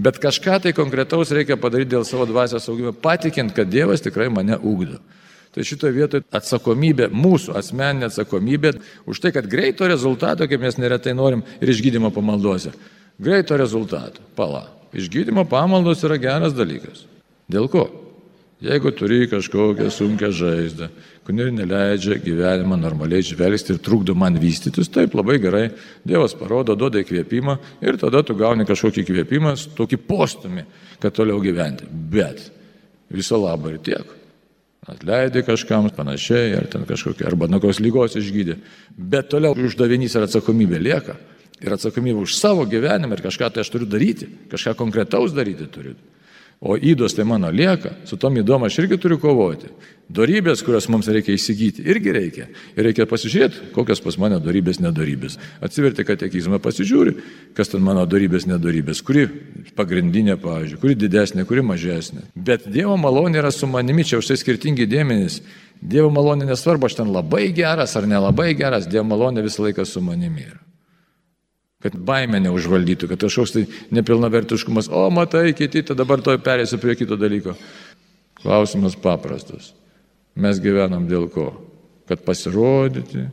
Bet 0.00 0.22
kažką 0.22 0.56
tai 0.64 0.72
konkretaus 0.72 1.34
reikia 1.36 1.58
padaryti 1.60 1.92
dėl 1.92 2.08
savo 2.08 2.24
dvasios 2.30 2.64
saugimo, 2.64 2.94
patikint, 2.96 3.52
kad 3.52 3.68
Dievas 3.68 4.00
tikrai 4.00 4.30
mane 4.32 4.56
ugdo. 4.56 5.02
Tai 5.58 5.64
šitoje 5.66 5.90
vietoje 5.90 6.22
atsakomybė, 6.38 7.08
mūsų 7.10 7.56
asmeninė 7.58 8.06
atsakomybė 8.06 8.70
už 9.10 9.18
tai, 9.18 9.32
kad 9.34 9.48
greito 9.50 9.88
rezultato, 9.90 10.46
kaip 10.46 10.60
mes 10.62 10.76
neretai 10.78 11.16
norim, 11.18 11.40
ir 11.58 11.72
išgydymo 11.72 12.12
pamaldose. 12.14 12.70
Greito 13.18 13.56
rezultato. 13.58 14.22
Pala. 14.38 14.68
Išgydymo 14.94 15.42
pamaldos 15.50 16.04
yra 16.06 16.14
geras 16.22 16.54
dalykas. 16.54 17.08
Dėl 17.50 17.66
ko? 17.72 17.88
Jeigu 18.62 18.92
turi 18.94 19.26
kažkokią 19.30 19.88
sunkę 19.90 20.30
žaizdą, 20.34 20.86
kuri 21.26 21.48
neleidžia 21.56 22.20
gyvenimą 22.22 22.78
normaliai 22.78 23.26
žvelgti 23.26 23.74
ir 23.74 23.80
trukdo 23.82 24.14
man 24.14 24.38
vystytis, 24.38 24.86
taip 24.94 25.18
labai 25.18 25.40
gerai, 25.42 25.64
Dievas 26.06 26.36
parodo, 26.38 26.78
duoda 26.78 27.02
įkvėpimą 27.02 27.58
ir 27.82 27.98
tada 27.98 28.22
tu 28.22 28.38
gauni 28.38 28.66
kažkokį 28.66 29.02
įkvėpimą, 29.02 29.56
tokį 29.74 29.98
postumį, 30.06 30.66
kad 31.02 31.18
toliau 31.18 31.42
gyventi. 31.42 31.90
Bet 31.90 32.46
viso 33.10 33.42
labo 33.42 33.74
ir 33.74 33.82
tiek. 33.82 34.17
Atleidai 34.88 35.42
kažkam 35.44 35.90
panašiai, 35.92 36.54
ar 36.56 36.66
ten 36.72 36.86
kažkokia, 36.88 37.26
arba 37.28 37.48
nuo 37.48 37.60
kokios 37.60 37.80
lygos 37.84 38.16
išgydė. 38.16 38.56
Bet 38.96 39.28
toliau 39.32 39.52
uždavinys 39.52 40.16
ir 40.16 40.24
atsakomybė 40.24 40.80
lieka. 40.80 41.18
Ir 41.60 41.74
atsakomybė 41.74 42.22
už 42.22 42.36
savo 42.38 42.64
gyvenimą 42.68 43.18
ir 43.18 43.24
kažką 43.24 43.50
tai 43.52 43.64
aš 43.64 43.72
turiu 43.74 43.88
daryti, 43.90 44.30
kažką 44.48 44.76
konkretaus 44.78 45.34
daryti 45.36 45.66
turiu. 45.68 45.96
O 46.58 46.74
įdos 46.74 47.14
tai 47.14 47.22
mano 47.22 47.52
lieka, 47.54 47.92
su 48.02 48.16
tom 48.18 48.34
įdom 48.40 48.64
aš 48.66 48.80
irgi 48.82 48.96
turiu 48.98 49.20
kovoti. 49.22 49.68
Dorybės, 50.10 50.64
kurias 50.66 50.88
mums 50.90 51.06
reikia 51.06 51.36
įsigyti, 51.36 51.84
irgi 51.86 52.14
reikia. 52.16 52.46
Ir 52.74 52.88
reikia 52.88 53.06
pasižiūrėti, 53.06 53.68
kokios 53.76 54.02
pas 54.02 54.18
mane 54.18 54.40
dorybės, 54.42 54.80
nedorybės. 54.82 55.36
Atsiverti 55.62 56.02
katekizmą, 56.08 56.58
pasižiūri, 56.64 57.14
kas 57.54 57.70
ten 57.70 57.84
mano 57.84 58.02
dorybės, 58.10 58.48
nedorybės, 58.50 59.04
kuri 59.06 59.28
pagrindinė, 59.78 60.34
pavyzdžiui, 60.42 60.82
kuri 60.82 60.98
didesnė, 60.98 61.46
kuri 61.46 61.62
mažesnė. 61.62 62.26
Bet 62.34 62.66
Dievo 62.66 62.96
malonė 62.98 63.44
yra 63.44 63.54
su 63.54 63.70
manimi, 63.70 64.06
čia 64.08 64.18
už 64.18 64.32
tai 64.32 64.40
skirtingi 64.40 64.88
dėmenys. 64.90 65.42
Dievo 65.78 66.10
malonė 66.10 66.48
nesvarbu, 66.48 66.88
aš 66.88 66.98
ten 67.04 67.12
labai 67.14 67.52
geras 67.54 67.94
ar 67.94 68.10
nelabai 68.10 68.50
geras, 68.58 68.90
Dievo 68.90 69.06
malonė 69.12 69.46
visą 69.46 69.68
laiką 69.68 69.86
su 69.86 70.02
manimi 70.02 70.48
yra 70.48 70.67
kad 71.82 71.94
baimė 71.94 72.40
neužvaldytų, 72.42 73.08
kad 73.12 73.22
kažkoks 73.22 73.54
tai 73.54 73.64
nepilnavertiškumas, 73.94 74.90
o 74.90 75.04
matai, 75.14 75.52
kiti, 75.56 75.84
tai 75.86 75.96
dabar 75.98 76.22
to 76.22 76.34
perėsiu 76.42 76.80
prie 76.82 76.96
kito 76.98 77.18
dalyko. 77.18 77.54
Klausimas 78.42 78.96
paprastas. 78.98 79.72
Mes 80.38 80.58
gyvenam 80.62 81.06
dėl 81.10 81.26
ko? 81.30 81.50
Kad 82.10 82.22
pasirodyti, 82.26 83.26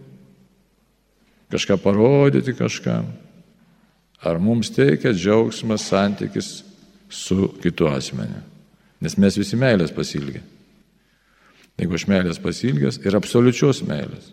kažką 1.54 1.78
parodyti 1.82 2.56
kažkam. 2.58 3.08
Ar 4.26 4.40
mums 4.42 4.72
teikia 4.74 5.14
džiaugsmas 5.14 5.86
santykis 5.90 6.50
su 7.10 7.50
kitu 7.62 7.90
asmeniu? 7.90 8.42
Nes 9.02 9.18
mes 9.22 9.38
visi 9.38 9.58
meilės 9.60 9.94
pasilgę. 9.94 10.42
Jeigu 11.76 11.98
aš 11.98 12.06
meilės 12.10 12.40
pasilgęs 12.42 13.02
ir 13.04 13.18
absoliučios 13.18 13.84
meilės. 13.86 14.32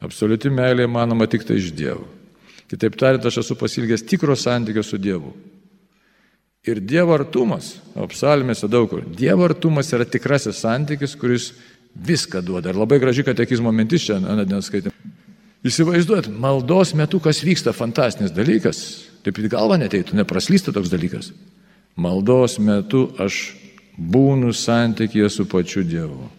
Absoliuti 0.00 0.50
meilė 0.52 0.88
manoma 0.90 1.28
tik 1.30 1.44
tai 1.46 1.60
iš 1.60 1.70
Dievo. 1.76 2.08
Kitaip 2.70 2.94
tariant, 2.98 3.24
aš 3.26 3.40
esu 3.42 3.56
pasilgęs 3.58 4.04
tikro 4.06 4.36
santykio 4.38 4.84
su 4.86 4.98
Dievu. 4.98 5.32
Ir 6.68 6.78
Dievo 6.84 7.16
artumas, 7.16 7.78
o 7.96 8.06
psalmėse 8.10 8.68
daug 8.70 8.90
kur, 8.92 9.02
Dievo 9.16 9.46
artumas 9.48 9.90
yra 9.96 10.06
tikrasis 10.06 10.60
santykis, 10.62 11.16
kuris 11.18 11.50
viską 11.96 12.44
duoda. 12.46 12.70
Ir 12.70 12.78
labai 12.78 13.00
graži 13.02 13.24
katekizmo 13.26 13.72
mintis 13.74 14.04
čia, 14.06 14.20
neskaitė. 14.20 14.92
Įsivaizduot, 15.66 16.30
maldos 16.40 16.94
metu, 16.96 17.18
kas 17.20 17.42
vyksta, 17.44 17.74
fantastinis 17.76 18.32
dalykas. 18.32 18.84
Taip 19.24 19.36
į 19.36 19.50
galvą 19.52 19.76
neteitų, 19.80 20.14
nepraslysta 20.16 20.72
toks 20.72 20.92
dalykas. 20.92 21.34
Maldos 22.00 22.56
metu 22.62 23.08
aš 23.20 23.50
būnu 23.98 24.54
santykėje 24.56 25.28
su 25.32 25.48
pačiu 25.50 25.82
Dievu. 25.84 26.30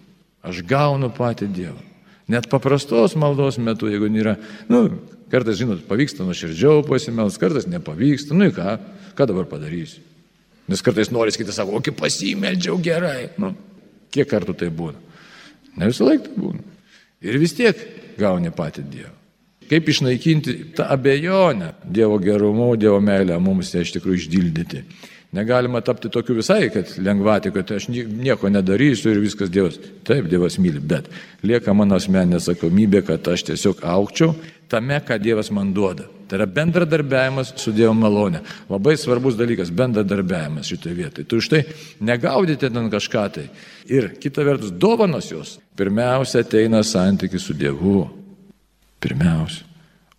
Aš 0.42 0.64
gaunu 0.66 1.12
patį 1.14 1.52
Dievą. 1.54 1.91
Net 2.30 2.48
paprastos 2.52 3.16
maldos 3.20 3.58
metu, 3.58 3.90
jeigu 3.90 4.10
nėra, 4.12 4.36
nu, 4.70 4.86
kartais, 5.32 5.58
žinot, 5.60 5.82
pavyksta 5.88 6.26
nuoširdžiau 6.28 6.84
pasimels, 6.88 7.40
kartais 7.42 7.68
nepavyksta, 7.70 8.38
nu 8.38 8.52
ką, 8.56 8.76
ką 9.18 9.28
dabar 9.32 9.48
padarysi. 9.50 10.04
Nes 10.72 10.84
kartais 10.86 11.10
nori, 11.12 11.34
kiti 11.36 11.54
sako, 11.56 11.82
kaip 11.84 11.98
pasimeldžiau 12.00 12.78
gerai. 12.84 13.32
Nu, 13.42 13.54
kiek 14.14 14.30
kartų 14.30 14.56
tai 14.60 14.70
būna? 14.76 15.00
Ne 15.80 15.90
visą 15.90 16.08
laiką 16.08 16.30
tai 16.30 16.44
būna. 16.44 16.64
Ir 17.22 17.38
vis 17.42 17.56
tiek 17.58 17.82
gauni 18.20 18.54
patį 18.54 18.86
Dievą. 18.92 19.16
Kaip 19.72 19.88
išnaikinti 19.88 20.56
tą 20.76 20.88
abejonę 20.92 21.74
Dievo 21.88 22.18
gerumu, 22.20 22.74
Dievo 22.76 23.00
meilę 23.04 23.38
mums 23.40 23.72
ją 23.72 23.86
iš 23.86 23.94
tikrųjų 23.96 24.26
išdildyti. 24.26 24.82
Negalima 25.32 25.80
tapti 25.82 26.10
tokiu 26.12 26.36
visai, 26.36 26.66
kad 26.74 26.90
lengvatė, 27.00 27.54
kad 27.56 27.70
aš 27.72 27.88
nieko 27.88 28.50
nedarysiu 28.52 29.14
ir 29.14 29.22
viskas 29.24 29.52
Dievas. 29.52 29.78
Taip, 30.04 30.26
Dievas 30.28 30.58
myli, 30.60 30.82
bet 30.84 31.08
lieka 31.48 31.72
mano 31.72 31.96
asmeninė 31.96 32.36
atsakomybė, 32.42 33.00
kad 33.08 33.30
aš 33.32 33.46
tiesiog 33.48 33.80
aukčiau 33.94 34.36
tame, 34.72 35.00
ką 35.08 35.16
Dievas 35.24 35.52
man 35.56 35.72
duoda. 35.76 36.10
Tai 36.28 36.36
yra 36.40 36.48
bendradarbiavimas 36.52 37.54
su 37.60 37.72
Dievo 37.76 37.94
malonė. 37.96 38.42
Labai 38.72 38.98
svarbus 39.00 39.40
dalykas- 39.40 39.72
bendradarbiavimas 39.80 40.68
šitoje 40.68 40.96
vietoje. 40.96 41.28
Tu 41.28 41.38
už 41.38 41.50
tai 41.50 41.64
negaudyti 42.02 42.72
ten 42.72 42.92
kažką 42.92 43.34
tai. 43.34 43.50
Ir 43.88 44.10
kita 44.20 44.44
vertus, 44.44 44.72
dovanos 44.72 45.32
jos 45.32 45.60
pirmiausia 45.78 46.44
ateina 46.44 46.84
santykis 46.84 47.42
su 47.42 47.54
Dievu. 47.54 48.10
Pirmiausia. 49.00 49.64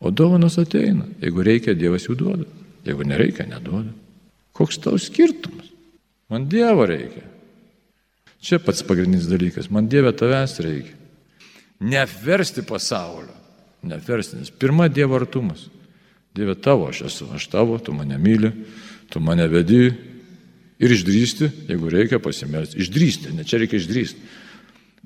O 0.00 0.10
dovanos 0.10 0.58
ateina. 0.58 1.04
Jeigu 1.20 1.44
reikia, 1.44 1.74
Dievas 1.74 2.06
jų 2.06 2.16
duoda. 2.16 2.44
Jeigu 2.84 3.04
nereikia, 3.04 3.46
neduoda. 3.46 4.01
Koks 4.62 4.78
tau 4.78 4.94
skirtumas? 4.94 5.66
Man 6.30 6.46
Dievo 6.46 6.86
reikia. 6.86 7.24
Čia 8.42 8.60
pats 8.62 8.84
pagrindinis 8.86 9.26
dalykas. 9.26 9.66
Man 9.74 9.88
Dieve 9.90 10.12
tavęs 10.14 10.54
reikia. 10.62 10.94
Neapversti 11.82 12.62
pasaulio. 12.62 13.34
Neapversti, 13.82 14.38
nes 14.38 14.52
pirma 14.54 14.86
Dievo 14.86 15.18
artumas. 15.18 15.66
Dieve 16.34 16.54
tavo 16.54 16.86
aš 16.92 17.02
esu, 17.10 17.26
aš 17.34 17.48
tavo, 17.50 17.80
tu 17.82 17.90
mane 17.92 18.16
myli, 18.22 18.52
tu 19.10 19.20
mane 19.20 19.48
vedi 19.50 19.82
ir 20.78 20.94
išdrysti, 20.94 21.50
jeigu 21.68 21.90
reikia 21.90 22.22
pasimelsti. 22.22 22.78
Išdrysti, 22.86 23.34
ne 23.34 23.42
čia 23.42 23.58
reikia 23.64 23.82
išdrysti. 23.82 24.30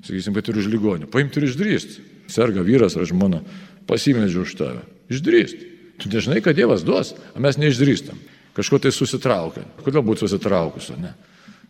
Sakysim, 0.05 0.37
kad 0.37 0.53
ir 0.53 0.61
už 0.61 0.69
ligonį. 0.69 1.09
Paimti 1.09 1.41
ir 1.41 1.49
išdrysti. 1.49 2.05
Serga 2.29 2.61
vyras 2.61 2.93
ar 2.93 3.09
žmona, 3.09 3.41
pasimeldžiu 3.89 4.45
už 4.45 4.55
tave. 4.61 4.85
Išdrysti. 5.09 5.73
Tu 5.97 6.13
nežinai, 6.13 6.45
kad 6.45 6.53
Dievas 6.53 6.85
duos, 6.85 7.15
o 7.33 7.41
mes 7.41 7.57
neišdrįstam. 7.57 8.21
Kažko 8.57 8.79
tai 8.81 8.91
susitraukia. 8.95 9.63
Kodėl 9.85 10.01
būtų 10.05 10.25
susitraukus, 10.25 10.89
ne? 10.97 11.13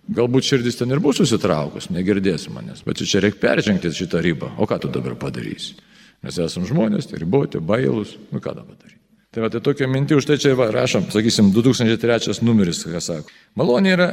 Galbūt 0.08 0.48
širdis 0.48 0.80
ten 0.80 0.94
ir 0.96 1.02
bus 1.04 1.20
susitraukus, 1.20 1.90
negirdėsi 1.92 2.54
manęs, 2.56 2.86
bet 2.88 3.04
čia 3.04 3.20
reikia 3.26 3.42
peržengti 3.42 3.92
šitą 3.92 4.22
ribą. 4.24 4.54
O 4.56 4.68
ką 4.70 4.80
tu 4.80 4.92
dabar 4.92 5.18
padarysi? 5.20 5.76
Mes 6.24 6.38
esame 6.40 6.70
žmonės, 6.70 7.10
tai 7.12 7.20
riboti, 7.20 7.60
bailus, 7.60 8.16
nu 8.32 8.40
ką 8.40 8.56
dabar 8.56 8.78
daryti? 8.80 9.02
Tai 9.36 9.44
va, 9.44 9.50
tai 9.52 9.60
tokia 9.62 9.90
minti, 9.92 10.16
už 10.16 10.26
tai 10.26 10.40
čia 10.40 10.56
va, 10.56 10.70
rašom, 10.72 11.12
sakysim, 11.12 11.52
2003 11.54 12.40
numeris, 12.48 12.80
ką 12.88 13.02
sako. 13.04 13.36
Malonė 13.60 13.92
yra 13.98 14.08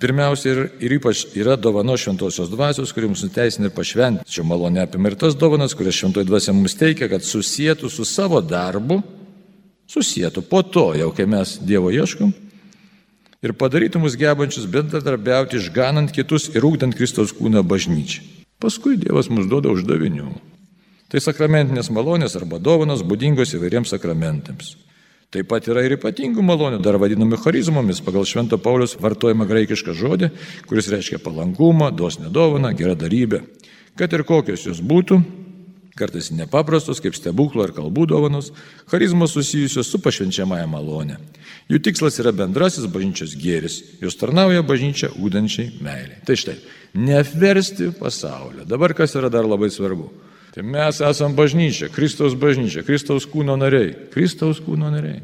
pirmiausia 0.00 0.52
ir, 0.52 0.60
ir 0.86 0.94
ypač 1.00 1.24
yra 1.34 1.58
dovano 1.58 1.96
šventosios 1.98 2.48
dvasios, 2.52 2.94
kuri 2.94 3.10
mums 3.10 3.26
nuteisina 3.26 3.68
ir 3.68 3.74
pašventi. 3.74 4.24
Čia 4.30 4.46
malonė 4.46 4.84
apima 4.86 5.10
ir 5.10 5.18
tas 5.18 5.34
dovanas, 5.38 5.74
kurias 5.74 5.98
šventoji 5.98 6.30
dvasia 6.30 6.54
mums 6.54 6.78
teikia, 6.78 7.10
kad 7.10 7.26
susijėtų 7.26 7.90
su 7.90 8.06
savo 8.08 8.38
darbu, 8.38 9.02
susijėtų 9.94 10.44
po 10.50 10.62
to, 10.66 10.90
jau 10.98 11.10
kai 11.14 11.26
mes 11.30 11.56
Dievo 11.62 11.92
ieškom, 11.94 12.32
ir 13.44 13.54
padarytų 13.58 14.02
mus 14.02 14.16
gebančius 14.18 14.66
bendradarbiauti, 14.70 15.60
išganant 15.60 16.12
kitus 16.14 16.48
ir 16.54 16.64
ūkdant 16.66 16.96
Kristaus 16.96 17.34
kūną 17.36 17.62
bažnyčią. 17.66 18.24
Paskui 18.62 18.96
Dievas 18.96 19.28
mums 19.28 19.48
duoda 19.50 19.72
uždavinių. 19.74 20.30
Tai 21.12 21.20
sakramentinės 21.20 21.92
malonės 21.94 22.34
arba 22.38 22.58
dovanos 22.58 23.04
būdingos 23.06 23.52
įvairiems 23.54 23.92
sakramentams. 23.92 24.74
Taip 25.34 25.48
pat 25.50 25.66
yra 25.66 25.82
ir 25.84 25.96
ypatingų 25.96 26.42
malonių, 26.46 26.78
dar 26.82 26.96
vadinami 27.02 27.36
charizmomis, 27.42 28.00
pagal 28.06 28.22
Švento 28.26 28.54
Paulius 28.62 28.94
vartojama 29.02 29.46
graikišką 29.50 29.94
žodį, 29.98 30.30
kuris 30.70 30.88
reiškia 30.92 31.18
palankumą, 31.22 31.90
dosnę 31.90 32.30
dovaną, 32.30 32.70
gerą 32.78 32.94
darybę. 32.98 33.42
Kad 33.98 34.14
ir 34.14 34.22
kokios 34.26 34.64
jos 34.66 34.78
būtų, 34.78 35.20
kartais 35.98 36.30
nepaprastos, 36.34 37.00
kaip 37.02 37.16
stebuklų 37.16 37.68
ar 37.68 37.72
kalbų 37.76 38.06
dovanos, 38.10 38.50
charizmos 38.90 39.34
susijusios 39.36 39.90
su 39.90 40.00
pašvenčiamąją 40.02 40.68
malonę. 40.70 41.18
Jų 41.70 41.80
tikslas 41.86 42.18
yra 42.20 42.34
bendrasis 42.36 42.88
bažnyčios 42.92 43.36
gėris, 43.40 43.78
jos 44.02 44.18
tarnauja 44.20 44.64
bažnyčia 44.66 45.12
ūdančiai 45.16 45.78
meiliai. 45.84 46.20
Tai 46.26 46.36
štai, 46.36 46.58
neapversti 46.98 47.92
pasaulio. 47.98 48.66
Dabar 48.68 48.92
kas 48.96 49.16
yra 49.16 49.30
dar 49.32 49.48
labai 49.48 49.70
svarbu? 49.72 50.10
Tai 50.54 50.62
mes 50.62 51.00
esame 51.02 51.34
bažnyčia, 51.34 51.88
Kristaus 51.90 52.36
bažnyčia, 52.38 52.84
Kristaus 52.86 53.26
kūno 53.26 53.56
nariai, 53.58 53.94
Kristaus 54.12 54.60
kūno 54.62 54.92
nariai. 54.92 55.22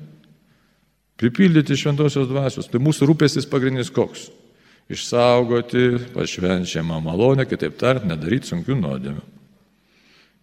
Pripildyti 1.20 1.76
šventosios 1.76 2.30
dvasios. 2.30 2.70
Tai 2.72 2.80
mūsų 2.80 3.11
rūpestis 3.11 3.46
pagrindinis 3.46 3.92
koks? 3.92 4.30
Išsaugoti 4.90 6.00
pašvenčiamą 6.16 6.98
malonę, 7.04 7.44
kitaip 7.46 7.76
tariant, 7.78 8.09
nedaryti 8.09 8.50
sunkių 8.50 8.78
nuodėmių. 8.80 9.39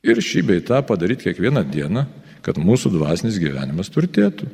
Ir 0.05 0.21
šį 0.21 0.43
beitą 0.51 0.83
padaryti 0.85 1.29
kiekvieną 1.29 1.63
dieną, 1.71 2.05
kad 2.45 2.59
mūsų 2.61 2.93
dvasinis 2.93 3.39
gyvenimas 3.41 3.89
turtėtų. 3.93 4.47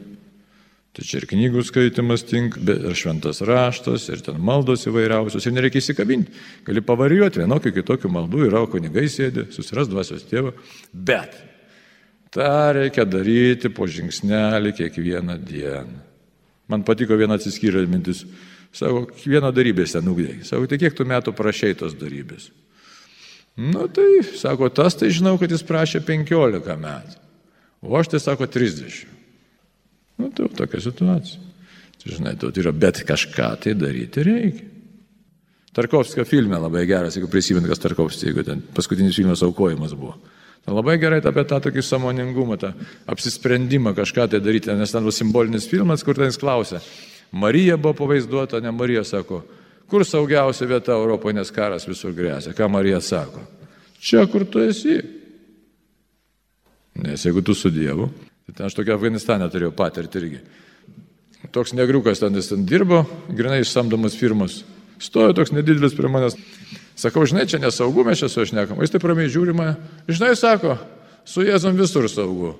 Tai 0.93 1.03
čia 1.09 1.17
ir 1.19 1.25
knygų 1.25 1.63
skaitimas 1.65 2.21
tink, 2.29 2.59
ir 2.69 2.93
šventas 2.97 3.41
raštas, 3.45 4.05
ir 4.13 4.21
ten 4.21 4.37
maldos 4.37 4.85
įvairiausios, 4.85 5.47
ir 5.49 5.55
nereikia 5.55 5.81
įsikabinti. 5.81 6.29
Gali 6.67 6.83
pavarijuoti 6.85 7.41
vienokių 7.41 7.71
kitokių 7.79 8.11
maldų, 8.13 8.43
yra 8.51 8.61
kunigai 8.69 9.07
sėdi, 9.09 9.47
susiras 9.55 9.89
dvasios 9.89 10.27
tėvą, 10.29 10.53
bet 10.93 11.33
tą 12.33 12.53
reikia 12.77 13.07
daryti 13.09 13.73
po 13.73 13.89
žingsnelį 13.89 14.75
kiekvieną 14.77 15.39
dieną. 15.41 16.01
Man 16.69 16.85
patiko 16.85 17.17
viena 17.17 17.39
atsiskyrė 17.39 17.87
mintis, 17.89 18.21
sako, 18.73 19.07
kiekvieno 19.09 19.49
darybės 19.53 19.97
ten 19.97 20.13
ugdėjai. 20.13 20.43
Sako, 20.45 20.69
tai 20.69 20.79
kiek 20.81 20.93
tu 20.97 21.09
metų 21.09 21.33
prašai 21.37 21.73
tos 21.81 21.97
darybės? 21.97 22.51
Nu 23.55 23.87
tai, 23.87 24.23
sako, 24.37 24.69
tas 24.73 24.97
tai 24.97 25.11
žinau, 25.13 25.35
kad 25.37 25.51
jis 25.53 25.61
prašė 25.67 26.01
15 26.05 26.77
metų, 26.81 27.17
o 27.85 27.97
aš 27.99 28.13
tai 28.15 28.21
sako 28.23 28.47
30. 28.49 29.03
Nu, 30.17 30.29
tai 30.33 30.49
tokia 30.57 30.81
situacija. 30.81 31.41
Tai, 32.01 32.13
žinai, 32.17 32.33
tu 32.39 32.49
yra, 32.49 32.73
bet 32.73 33.03
kažką 33.07 33.49
tai 33.63 33.75
daryti 33.77 34.25
reikia. 34.25 34.69
Tarkovskio 35.73 36.21
filme 36.29 36.57
labai 36.61 36.83
geras, 36.85 37.15
jeigu 37.17 37.29
prisimint, 37.31 37.65
kas 37.65 37.81
Tarkovskis, 37.81 38.27
jeigu 38.27 38.43
ten 38.45 38.59
paskutinis 38.77 39.17
filmas 39.17 39.41
aukojimas 39.41 39.95
buvo. 39.97 40.19
Tai 40.63 40.75
labai 40.77 40.99
gerai 41.01 41.17
apie 41.25 41.43
tą 41.49 41.57
tokį 41.65 41.81
samoningumą, 41.83 42.59
tą 42.61 42.69
apsisprendimą 43.09 43.95
kažką 43.97 44.27
tai 44.31 44.41
daryti, 44.43 44.69
nes 44.77 44.93
ten 44.93 45.01
buvo 45.01 45.15
simbolinis 45.15 45.65
filmas, 45.69 46.05
kur 46.05 46.19
ten 46.19 46.29
jis 46.29 46.37
klausė. 46.39 46.83
Marija 47.33 47.79
buvo 47.81 47.95
pavaizduota, 48.03 48.61
ne 48.61 48.71
Marija 48.71 49.01
sako, 49.07 49.41
kur 49.93 50.05
saugiausia 50.09 50.65
vieta 50.65 50.97
Europoje, 50.97 51.37
nes 51.37 51.53
karas 51.53 51.85
visur 51.85 52.17
grėsia. 52.17 52.55
Ką 52.57 52.67
Marija 52.73 52.97
sako? 53.05 53.45
Čia, 54.01 54.25
kur 54.27 54.47
tu 54.49 54.65
esi. 54.65 54.97
Nes 57.05 57.21
jeigu 57.25 57.45
tu 57.45 57.53
su 57.57 57.69
Dievu, 57.73 58.09
Tai 58.43 58.53
ten 58.55 58.67
aš 58.67 58.75
tokia 58.75 58.97
Afganistane 58.97 59.47
turėjau 59.47 59.71
patirtį 59.75 60.19
irgi. 60.19 60.39
Toks 61.55 61.71
negriukas 61.77 62.19
ten 62.19 62.35
jis 62.35 62.49
ten 62.51 62.65
dirbo, 62.67 63.03
grinai 63.31 63.61
išsamdomas 63.63 64.17
firmas. 64.19 64.61
Stojo 64.99 65.35
toks 65.35 65.53
nedidelis 65.55 65.95
prie 65.95 66.11
manęs. 66.11 66.35
Sakau, 66.99 67.23
žinai, 67.27 67.47
čia 67.49 67.59
nesaugu, 67.63 68.03
mes 68.05 68.19
čia 68.19 68.29
su 68.29 68.43
aš 68.43 68.51
nekam. 68.55 68.81
Jis 68.83 68.93
taip 68.93 69.05
ramiai 69.07 69.31
žiūrima. 69.31 69.71
Žinai, 70.11 70.35
sako, 70.39 70.75
su 71.27 71.45
Jėzum 71.47 71.79
visur 71.79 72.05
saugu. 72.11 72.53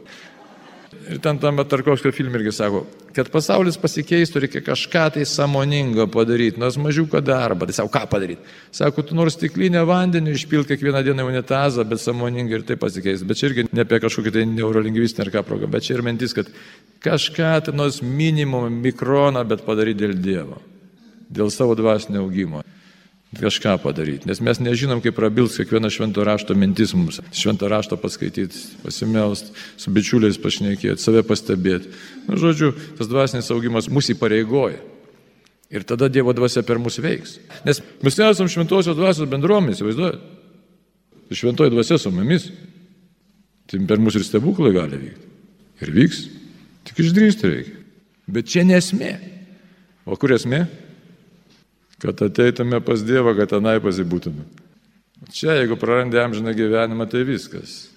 Ir 1.12 1.20
ten 1.24 1.40
tam 1.42 1.60
Tarkovskio 1.68 2.12
filmė 2.16 2.40
irgi 2.40 2.54
sako, 2.56 2.84
kad 3.16 3.28
pasaulis 3.32 3.78
pasikeistų, 3.80 4.42
reikia 4.46 4.62
kažką 4.66 5.04
tai 5.18 5.26
samoningo 5.30 6.06
padaryti, 6.12 6.62
nors 6.62 6.78
mažiuką 6.82 7.22
darbą. 7.26 7.68
Tai 7.70 7.76
savo, 7.78 7.92
ką 7.94 8.04
padaryti? 8.12 8.54
Sako, 8.74 9.06
tu 9.08 9.18
nors 9.18 9.38
stiklinę 9.38 9.84
vandenį 9.88 10.36
išpilk 10.38 10.72
kiekvieną 10.72 11.04
dieną 11.06 11.28
unitazą, 11.30 11.86
bet 11.88 12.02
samoningai 12.04 12.60
ir 12.60 12.68
tai 12.68 12.80
pasikeis. 12.82 13.26
Bet 13.28 13.42
čia 13.42 13.52
irgi 13.52 13.68
ne 13.72 13.86
apie 13.86 14.02
kažkokį 14.04 14.36
tai 14.38 14.46
neurolingvistinę 14.52 15.28
ar 15.28 15.34
ką 15.38 15.46
progą, 15.48 15.72
bet 15.72 15.88
čia 15.88 15.98
ir 15.98 16.06
mintis, 16.08 16.36
kad 16.38 16.52
kažką 17.04 17.56
tai 17.68 17.76
nors 17.76 18.02
minimum 18.04 18.82
mikroną, 18.84 19.44
bet 19.48 19.68
padaryti 19.68 20.06
dėl 20.06 20.16
Dievo, 20.24 20.62
dėl 21.30 21.52
savo 21.54 21.76
dvasinio 21.80 22.24
augimo 22.24 22.64
kažką 23.40 23.78
padaryti, 23.82 24.28
nes 24.30 24.42
mes 24.44 24.60
nežinom, 24.62 25.02
kaip 25.02 25.16
prabils 25.18 25.58
kiekviena 25.58 25.90
švento 25.94 26.24
rašto 26.26 26.56
mintis 26.58 26.94
mums. 26.94 27.20
Švento 27.34 27.68
rašto 27.72 27.98
paskaityti, 27.98 28.60
pasimelst, 28.84 29.52
su 29.80 29.94
bičiuliais 29.94 30.38
pašnekėti, 30.42 31.02
save 31.02 31.24
pastebėti. 31.28 31.92
Nu, 32.28 32.38
žodžiu, 32.40 32.74
tas 33.00 33.10
dvasinis 33.10 33.50
augimas 33.54 33.90
mūsų 33.90 34.18
įpareigoja. 34.18 34.82
Ir 35.74 35.86
tada 35.90 36.10
Dievo 36.14 36.36
dvasia 36.38 36.62
per 36.62 36.78
mus 36.78 37.00
veiks. 37.02 37.40
Nes 37.66 37.82
mes 38.06 38.20
nesam 38.20 38.50
šventosios 38.52 38.98
dvasios 38.98 39.30
bendruomenės, 39.32 39.80
įsivaizduojate? 39.80 40.22
Tai 41.30 41.40
šventoji 41.40 41.74
dvasia 41.74 41.98
su 41.98 42.12
mumis. 42.14 42.52
Tai 43.66 43.80
per 43.90 44.02
mus 44.04 44.14
ir 44.20 44.26
stebuklai 44.28 44.74
gali 44.76 45.00
vykti. 45.08 45.32
Ir 45.82 45.94
vyks. 45.96 46.20
Tik 46.86 47.00
išdrįsti 47.02 47.50
reikia. 47.50 47.80
Bet 48.30 48.52
čia 48.54 48.68
nesmė. 48.68 49.16
O 50.06 50.18
kur 50.20 50.36
esmė? 50.36 50.68
Kad 52.04 52.22
ateitume 52.28 52.82
pas 52.84 53.04
Dievą, 53.06 53.34
kad 53.38 53.54
tenai 53.56 53.80
pasibūtume. 53.84 54.44
Čia, 55.32 55.56
jeigu 55.62 55.78
prarandė 55.80 56.20
amžiną 56.20 56.52
gyvenimą, 56.56 57.08
tai 57.10 57.24
viskas. 57.28 57.94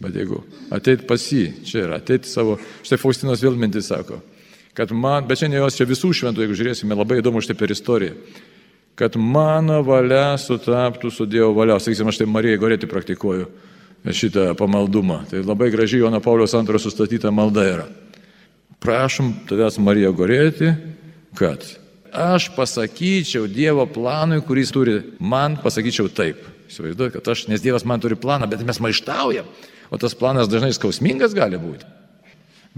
Bet 0.00 0.14
jeigu 0.16 0.44
ateit 0.72 1.02
pas 1.08 1.20
jį, 1.20 1.48
čia 1.66 1.82
yra, 1.84 1.98
ateit 1.98 2.28
savo, 2.30 2.54
štai 2.86 3.00
Faustinos 3.00 3.42
vėl 3.42 3.58
mintis 3.58 3.90
sako, 3.90 4.20
kad 4.76 4.94
man, 4.96 5.26
bet 5.28 5.42
čia 5.42 5.50
ne 5.50 5.58
jos, 5.58 5.76
čia 5.76 5.88
visų 5.88 6.12
šventų, 6.16 6.44
jeigu 6.44 6.56
žiūrėsime, 6.56 6.96
labai 6.96 7.18
įdomu 7.20 7.42
štai 7.44 7.58
per 7.58 7.74
istoriją, 7.74 8.14
kad 8.96 9.18
mano 9.18 9.80
valia 9.84 10.38
sutaptų 10.40 11.10
su 11.12 11.26
Dievo 11.28 11.50
valia. 11.56 11.80
Sakysim, 11.82 12.08
aš 12.08 12.22
tai 12.22 12.28
Marijai 12.30 12.60
Gorėti 12.60 12.88
praktikuoju 12.88 13.50
šitą 14.04 14.54
pamaldumą. 14.56 15.24
Tai 15.30 15.42
labai 15.44 15.70
gražiai 15.72 16.04
Jono 16.04 16.20
Paulius 16.20 16.54
II 16.54 16.80
sustatyta 16.80 17.32
malda 17.34 17.66
yra. 17.68 17.86
Prašom 18.80 19.34
tavęs 19.48 19.76
Marija 19.82 20.12
Gorėti, 20.16 20.72
kad 21.36 21.66
aš 22.12 22.50
pasakyčiau 22.56 23.48
Dievo 23.50 23.86
planui, 23.90 24.40
kuris 24.46 24.72
turi 24.74 24.98
man, 25.18 25.58
pasakyčiau 25.62 26.10
taip. 26.12 26.42
Įsivaizduoju, 26.70 27.14
kad 27.16 27.30
aš, 27.32 27.46
nes 27.50 27.62
Dievas 27.62 27.86
man 27.88 28.02
turi 28.02 28.18
planą, 28.18 28.46
bet 28.50 28.62
mes 28.66 28.78
maištaujam. 28.82 29.48
O 29.90 29.98
tas 29.98 30.14
planas 30.14 30.50
dažnai 30.50 30.70
skausmingas 30.76 31.34
gali 31.34 31.58
būti. 31.58 31.88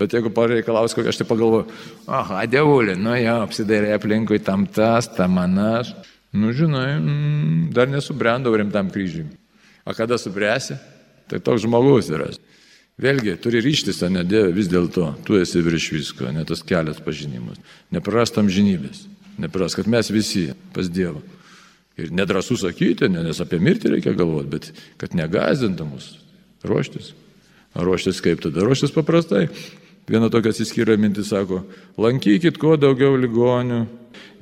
Bet 0.00 0.14
jeigu 0.16 0.30
pareikalaus, 0.32 0.94
kokį 0.96 1.10
aš 1.12 1.20
tai 1.20 1.26
pagalvoju, 1.28 1.66
aha, 2.08 2.46
dievulė, 2.48 2.94
nu 2.96 3.12
jau 3.18 3.42
apsidairė 3.44 3.92
aplinkui 3.98 4.40
tam 4.40 4.64
tas, 4.64 5.10
tam 5.12 5.36
anas. 5.42 5.92
Nu, 6.32 6.54
žinai, 6.56 6.96
mm, 6.96 7.66
dar 7.76 7.90
nesubrendau 7.92 8.56
rimtam 8.56 8.88
kryžiui. 8.88 9.26
O 9.84 9.92
kada 9.92 10.16
subręsi, 10.16 10.78
tai 11.28 11.42
toks 11.44 11.66
žmogus 11.66 12.08
yra. 12.08 12.30
Vėlgi, 13.02 13.34
turi 13.42 13.60
ryštis, 13.64 14.00
ne 14.12 14.22
Dieve, 14.24 14.52
vis 14.56 14.68
dėlto, 14.70 15.10
tu 15.26 15.36
esi 15.36 15.60
virš 15.64 15.88
visko, 15.92 16.28
ne 16.32 16.44
tas 16.48 16.62
kelias 16.64 17.00
pažinimas. 17.04 17.60
Neprarastam 17.92 18.48
žinybės, 18.52 19.04
neprarast, 19.40 19.78
kad 19.78 19.88
mes 19.90 20.10
visi 20.12 20.48
pas 20.74 20.90
Dievą. 20.90 21.22
Ir 22.00 22.12
nedrasu 22.12 22.56
sakyti, 22.56 23.08
nes 23.12 23.40
apie 23.44 23.60
mirtį 23.60 23.96
reikia 23.96 24.14
galvoti, 24.16 24.48
bet 24.48 24.70
kad 25.00 25.16
negazdintamus 25.16 26.14
ruoštis. 26.64 27.12
Ruoštis 27.76 28.20
kaip 28.24 28.40
tada? 28.44 28.64
Ruoštis 28.64 28.94
paprastai. 28.94 29.46
Viena 30.08 30.28
tokia 30.32 30.50
atsiskyrė 30.50 30.96
mintis 30.98 31.30
sako, 31.30 31.60
lankykit 32.00 32.56
kuo 32.60 32.74
daugiau 32.80 33.14
ligonių, 33.20 33.84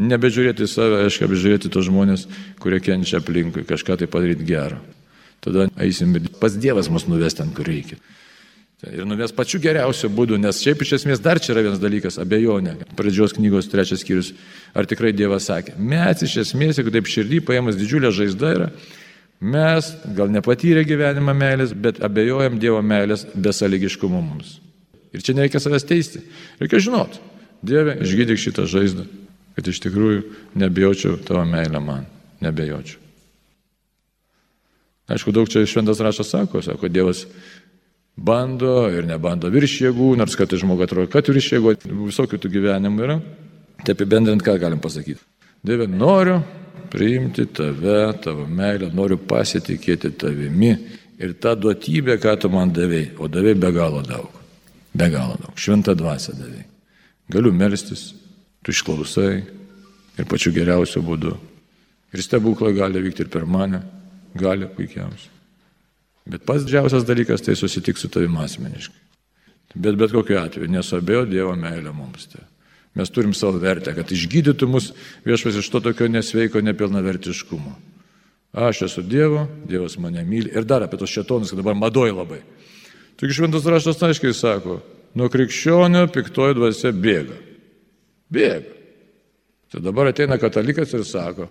nebežiūrėti 0.01 0.67
save, 0.71 1.03
aišku, 1.05 1.27
apžiūrėti 1.29 1.71
tos 1.73 1.85
žmonės, 1.91 2.25
kurie 2.63 2.81
kenčia 2.81 3.21
aplinkui, 3.21 3.67
kažką 3.69 3.99
tai 4.01 4.09
padaryti 4.11 4.47
gerą. 4.49 4.81
Tada 5.45 5.69
eisim 5.81 6.17
ir 6.17 6.31
pas 6.41 6.57
Dievas 6.57 6.89
mus 6.93 7.07
nuves 7.09 7.37
ten, 7.37 7.53
kur 7.57 7.69
reikia. 7.69 8.01
Ir 8.89 9.05
nuves 9.05 9.33
pačiu 9.37 9.59
geriausiu 9.61 10.09
būdu, 10.09 10.39
nes 10.41 10.63
šiaip 10.65 10.81
iš 10.81 10.95
esmės 11.01 11.21
dar 11.21 11.37
čia 11.37 11.53
yra 11.53 11.67
vienas 11.67 11.83
dalykas- 11.83 12.17
abejonė. 12.23 12.79
Pradžios 12.97 13.35
knygos 13.37 13.69
trečias 13.69 14.01
skyrius. 14.01 14.33
Ar 14.75 14.87
tikrai 14.87 15.13
Dievas 15.13 15.45
sakė, 15.45 15.77
mes 15.77 16.23
iš 16.23 16.37
esmės, 16.45 16.79
jeigu 16.79 16.91
taip 16.91 17.05
širdį 17.05 17.41
paėmus 17.45 17.77
didžiulė 17.77 18.09
žaizda 18.09 18.55
yra, 18.57 18.71
mes 19.41 19.97
gal 20.17 20.29
nepatyrę 20.29 20.87
gyvenimą 20.87 21.35
meilės, 21.37 21.75
bet 21.75 22.01
abejojam 22.01 22.59
Dievo 22.59 22.81
meilės 22.81 23.27
besąlygiškumu 23.37 24.23
mums. 24.23 24.61
Ir 25.13 25.21
čia 25.21 25.35
nereikia 25.35 25.61
savęs 25.61 25.85
teisti. 25.85 26.23
Reikia 26.59 26.81
žinot, 26.81 27.21
Dieve, 27.63 27.99
išgydyk 28.01 28.41
šitą 28.41 28.65
žaizdą, 28.65 29.05
kad 29.57 29.69
iš 29.69 29.81
tikrųjų 29.85 30.23
nebijočiau 30.57 31.19
tavo 31.21 31.45
meilę 31.45 31.81
man. 31.85 32.07
Nebijočiau. 32.41 32.97
Aišku, 35.11 35.33
daug 35.35 35.49
čia 35.51 35.67
šventas 35.67 35.99
rašas 36.01 36.31
sako, 36.31 36.63
sako, 36.63 36.89
Dievas 36.89 37.27
bando 38.21 38.85
ir 38.93 39.07
nebando 39.09 39.49
virš 39.53 39.79
jėgų, 39.87 40.13
nors 40.21 40.37
kad 40.37 40.53
žmogus 40.53 40.89
atrodo, 40.89 41.09
kad 41.13 41.29
virš 41.31 41.55
jėgų, 41.57 41.75
visokių 42.09 42.41
tų 42.41 42.53
gyvenimų 42.57 43.05
yra. 43.07 43.21
Tai 43.81 43.95
apibendrint, 43.97 44.43
ką 44.45 44.59
galim 44.61 44.81
pasakyti. 44.83 45.23
Dieve, 45.65 45.87
noriu 45.89 46.41
priimti 46.93 47.47
tave, 47.55 48.11
tavo 48.21 48.45
meilę, 48.49 48.91
noriu 48.93 49.17
pasitikėti 49.17 50.13
tavimi 50.21 50.75
ir 51.21 51.33
tą 51.41 51.55
duotybę, 51.57 52.19
ką 52.21 52.37
tu 52.43 52.51
man 52.53 52.73
davėjai, 52.77 53.15
o 53.21 53.29
davėjai 53.29 53.61
be 53.63 53.73
galo 53.77 54.05
daug. 54.05 54.37
Be 54.93 55.09
galo 55.13 55.39
daug. 55.41 55.57
Šventą 55.57 55.95
dvasę 55.97 56.37
davėjai. 56.37 56.67
Galiu 57.31 57.55
melstis, 57.57 58.11
tu 58.61 58.75
išklausai 58.75 59.33
ir 60.19 60.29
pačiu 60.29 60.53
geriausiu 60.53 61.05
būdu. 61.07 61.37
Ir 62.11 62.25
stebuklai 62.27 62.75
gali 62.77 63.01
vykti 63.05 63.25
ir 63.25 63.33
per 63.33 63.47
mane, 63.47 63.85
gali 64.37 64.69
puikiausiai. 64.69 65.40
Bet 66.31 66.47
pats 66.47 66.65
didžiausias 66.67 67.07
dalykas 67.09 67.43
tai 67.43 67.57
susitikti 67.59 68.05
su 68.05 68.11
tavimi 68.13 68.39
asmeniškai. 68.45 69.01
Bet 69.75 69.99
bet 69.99 70.15
kokiu 70.15 70.39
atveju 70.41 70.71
nesabėjo 70.71 71.27
Dievo 71.31 71.55
meilė 71.59 71.93
mums. 71.95 72.27
Tai. 72.31 72.43
Mes 72.99 73.11
turim 73.15 73.35
savo 73.35 73.61
vertę, 73.63 73.95
kad 73.95 74.11
išgydytų 74.11 74.67
mus 74.71 74.91
viešpas 75.27 75.61
iš 75.61 75.69
to 75.71 75.81
tokio 75.85 76.09
nesveiko 76.11 76.63
nepilnavertiškumo. 76.63 77.77
Aš 78.51 78.83
esu 78.89 79.05
Dievo, 79.07 79.45
Dievas 79.67 79.95
mane 79.99 80.25
myli. 80.27 80.51
Ir 80.51 80.67
dar 80.67 80.83
apie 80.83 80.99
tos 80.99 81.13
šetonus, 81.13 81.53
kad 81.53 81.63
dabar 81.63 81.79
madoji 81.79 82.15
labai. 82.17 82.41
Tik 83.21 83.35
šventas 83.37 83.67
raštas 83.69 84.03
aiškiai 84.03 84.35
sako, 84.35 84.81
nuo 85.15 85.31
krikščionio 85.31 86.07
piktoji 86.11 86.59
dvasia 86.59 86.91
bėga. 86.91 87.39
Bėga. 88.33 88.79
Tai 89.71 89.83
dabar 89.85 90.11
ateina 90.11 90.39
katalikas 90.43 90.91
ir 90.99 91.05
sako, 91.07 91.47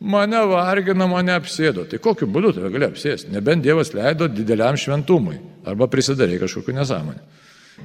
mane 0.00 0.40
vargina, 0.48 1.06
mane 1.10 1.34
apsėdo. 1.36 1.84
Tai 1.88 2.00
kokiu 2.02 2.28
būdu 2.30 2.54
tave 2.56 2.72
gali 2.72 2.88
apsėsti? 2.88 3.32
Nebent 3.34 3.64
Dievas 3.64 3.92
leido 3.96 4.28
dideliam 4.32 4.78
šventumui 4.80 5.38
arba 5.68 5.88
prisidarė 5.92 6.40
kažkokiu 6.40 6.74
nesąmonė. 6.76 7.20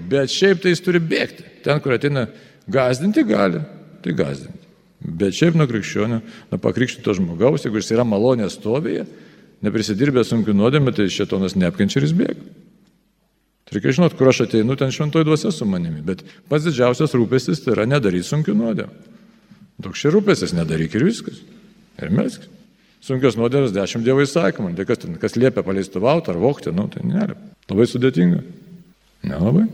Bet 0.09 0.31
šiaip 0.33 0.61
tai 0.63 0.73
jis 0.73 0.83
turi 0.83 0.99
bėgti. 0.99 1.45
Ten, 1.63 1.79
kur 1.83 1.95
ateina 1.95 2.27
gazdinti, 2.71 3.23
gali. 3.27 3.61
Tai 4.03 4.15
gazdinti. 4.15 4.63
Bet 5.05 5.35
šiaip 5.37 5.57
nuo 5.59 5.67
krikščionių, 5.69 6.19
nuo 6.51 6.59
pakrikštyto 6.61 7.13
žmogaus, 7.17 7.65
jeigu 7.65 7.79
jis 7.79 7.91
yra 7.93 8.05
malonės 8.07 8.57
stovėje, 8.57 9.05
neprisidirbęs 9.65 10.31
sunkių 10.31 10.55
nuodėmė, 10.55 10.93
tai 10.95 11.07
šetonas 11.11 11.57
neapkenčia 11.59 11.99
ir 12.01 12.07
jis 12.07 12.15
bėga. 12.17 12.47
Tai 13.65 13.77
reikia 13.77 13.95
žinot, 13.97 14.13
kur 14.17 14.29
aš 14.29 14.43
ateinu, 14.45 14.75
ten 14.77 14.91
šventoji 14.93 15.25
dvasia 15.25 15.51
su 15.53 15.65
manimi. 15.65 16.03
Bet 16.05 16.21
pats 16.49 16.67
didžiausias 16.67 17.15
rūpestis 17.17 17.63
tai 17.63 17.73
yra 17.73 17.87
nedaryti 17.89 18.27
sunkių 18.27 18.53
nuodėmų. 18.57 19.13
Toks 19.85 20.03
šia 20.03 20.11
rūpestis 20.13 20.53
nedaryk 20.55 20.93
ir 20.95 21.05
viskas. 21.07 21.41
Ir 22.01 22.11
melskis. 22.13 22.51
Sunkios 23.05 23.35
nuodėmės 23.37 23.73
dešimt 23.75 24.05
dievo 24.05 24.23
įsakymų. 24.25 24.71
Tai 24.77 24.85
kas, 24.89 25.01
ten, 25.03 25.17
kas 25.21 25.35
liepia 25.37 25.61
paleistuvauti 25.65 26.31
ar 26.33 26.39
vokti, 26.41 26.73
nu 26.73 26.87
tai 26.89 27.03
nėra. 27.05 27.35
Labai 27.69 27.85
sudėtinga. 27.89 28.39
Nelabai. 29.29 29.67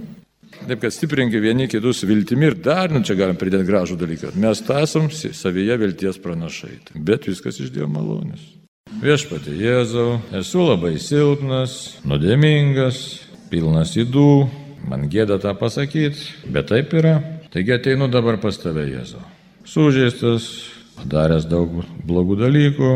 Taip, 0.51 0.81
kad 0.81 0.93
stiprinti 0.93 1.39
vieni 1.41 1.69
kitus 1.71 2.03
viltimi 2.05 2.49
ir 2.49 2.57
dar, 2.59 2.91
nu 2.91 3.01
čia 3.07 3.15
galim 3.17 3.39
pridėti 3.39 3.69
gražų 3.69 3.95
dalyką. 4.01 4.33
Mes 4.39 4.61
esam 4.75 5.07
savyje 5.11 5.77
vilties 5.79 6.19
pranašai. 6.21 6.75
Bet 6.95 7.29
viskas 7.29 7.61
iš 7.63 7.71
Dievo 7.73 7.87
malonės. 7.93 8.43
Viešpatė 8.99 9.55
Jėzau, 9.55 10.19
esu 10.35 10.65
labai 10.67 10.97
silpnas, 10.99 12.01
nuodėmingas, 12.03 12.97
pilnas 13.49 13.95
įdų, 13.95 14.49
man 14.91 15.07
gėda 15.11 15.39
tą 15.39 15.53
pasakyti, 15.55 16.51
bet 16.51 16.67
taip 16.73 16.91
yra. 16.99 17.15
Taigi 17.51 17.77
ateinu 17.77 18.11
dabar 18.11 18.37
pas 18.43 18.59
tave, 18.59 18.83
Jėzau. 18.91 19.23
Sužeistas, 19.63 20.51
padaręs 20.99 21.47
daug 21.49 21.81
blogų 22.07 22.37
dalykų, 22.41 22.91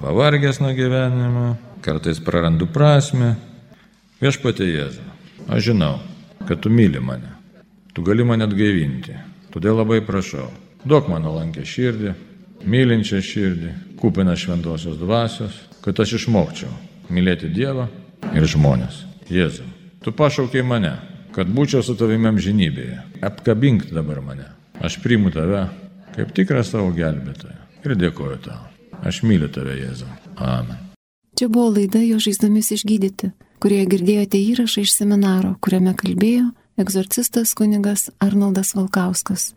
pavargęs 0.00 0.60
nuo 0.62 0.72
gyvenimo, 0.76 1.48
kartais 1.84 2.20
prarandu 2.24 2.68
prasme. 2.70 3.34
Viešpatė 4.18 4.66
Jėzau, 4.66 5.04
aš 5.46 5.68
žinau, 5.70 5.98
kad 6.48 6.62
tu 6.64 6.72
myli 6.74 6.98
mane, 6.98 7.30
tu 7.94 8.02
gali 8.02 8.26
mane 8.26 8.48
atgaivinti, 8.48 9.14
todėl 9.54 9.78
labai 9.78 10.00
prašau, 10.06 10.48
duok 10.82 11.06
mano 11.12 11.36
lankę 11.36 11.62
širdį, 11.62 12.14
mylinčią 12.66 13.22
širdį, 13.22 13.72
kupiną 14.00 14.34
šventosios 14.38 14.98
dvasios, 14.98 15.54
kad 15.84 15.98
aš 16.02 16.18
išmokčiau 16.18 16.72
mylėti 17.14 17.50
Dievą 17.52 17.86
ir 18.34 18.46
žmonės. 18.50 19.04
Jėzau. 19.30 19.66
Tu 20.02 20.12
pašaukiai 20.14 20.64
mane, 20.64 20.94
kad 21.34 21.50
būčiau 21.52 21.82
su 21.84 21.94
tavimi 21.98 22.30
amžinybėje. 22.30 23.02
Apkabink 23.24 23.88
dabar 23.92 24.22
mane. 24.24 24.46
Aš 24.82 24.98
priimu 25.02 25.32
tave 25.34 25.66
kaip 26.18 26.34
tikrą 26.36 26.64
savo 26.66 26.90
gelbėtoją. 26.96 27.56
Ir 27.86 27.96
dėkoju 27.98 28.38
tau. 28.44 28.60
Aš 29.06 29.22
myliu 29.22 29.48
tave, 29.52 29.76
Jėzau. 29.78 30.10
Amen. 30.42 30.78
Čia 31.38 31.46
buvo 31.46 31.70
laida 31.76 32.00
jo 32.02 32.18
žaizdomis 32.18 32.72
išgydyti, 32.74 33.30
kurioje 33.62 33.86
girdėjote 33.94 34.40
įrašą 34.42 34.82
iš 34.82 34.96
seminaro, 34.96 35.54
kuriame 35.62 35.94
kalbėjo 35.98 36.48
egzorcistas 36.78 37.54
kunigas 37.58 38.08
Arnoldas 38.22 38.74
Valkauskas. 38.74 39.52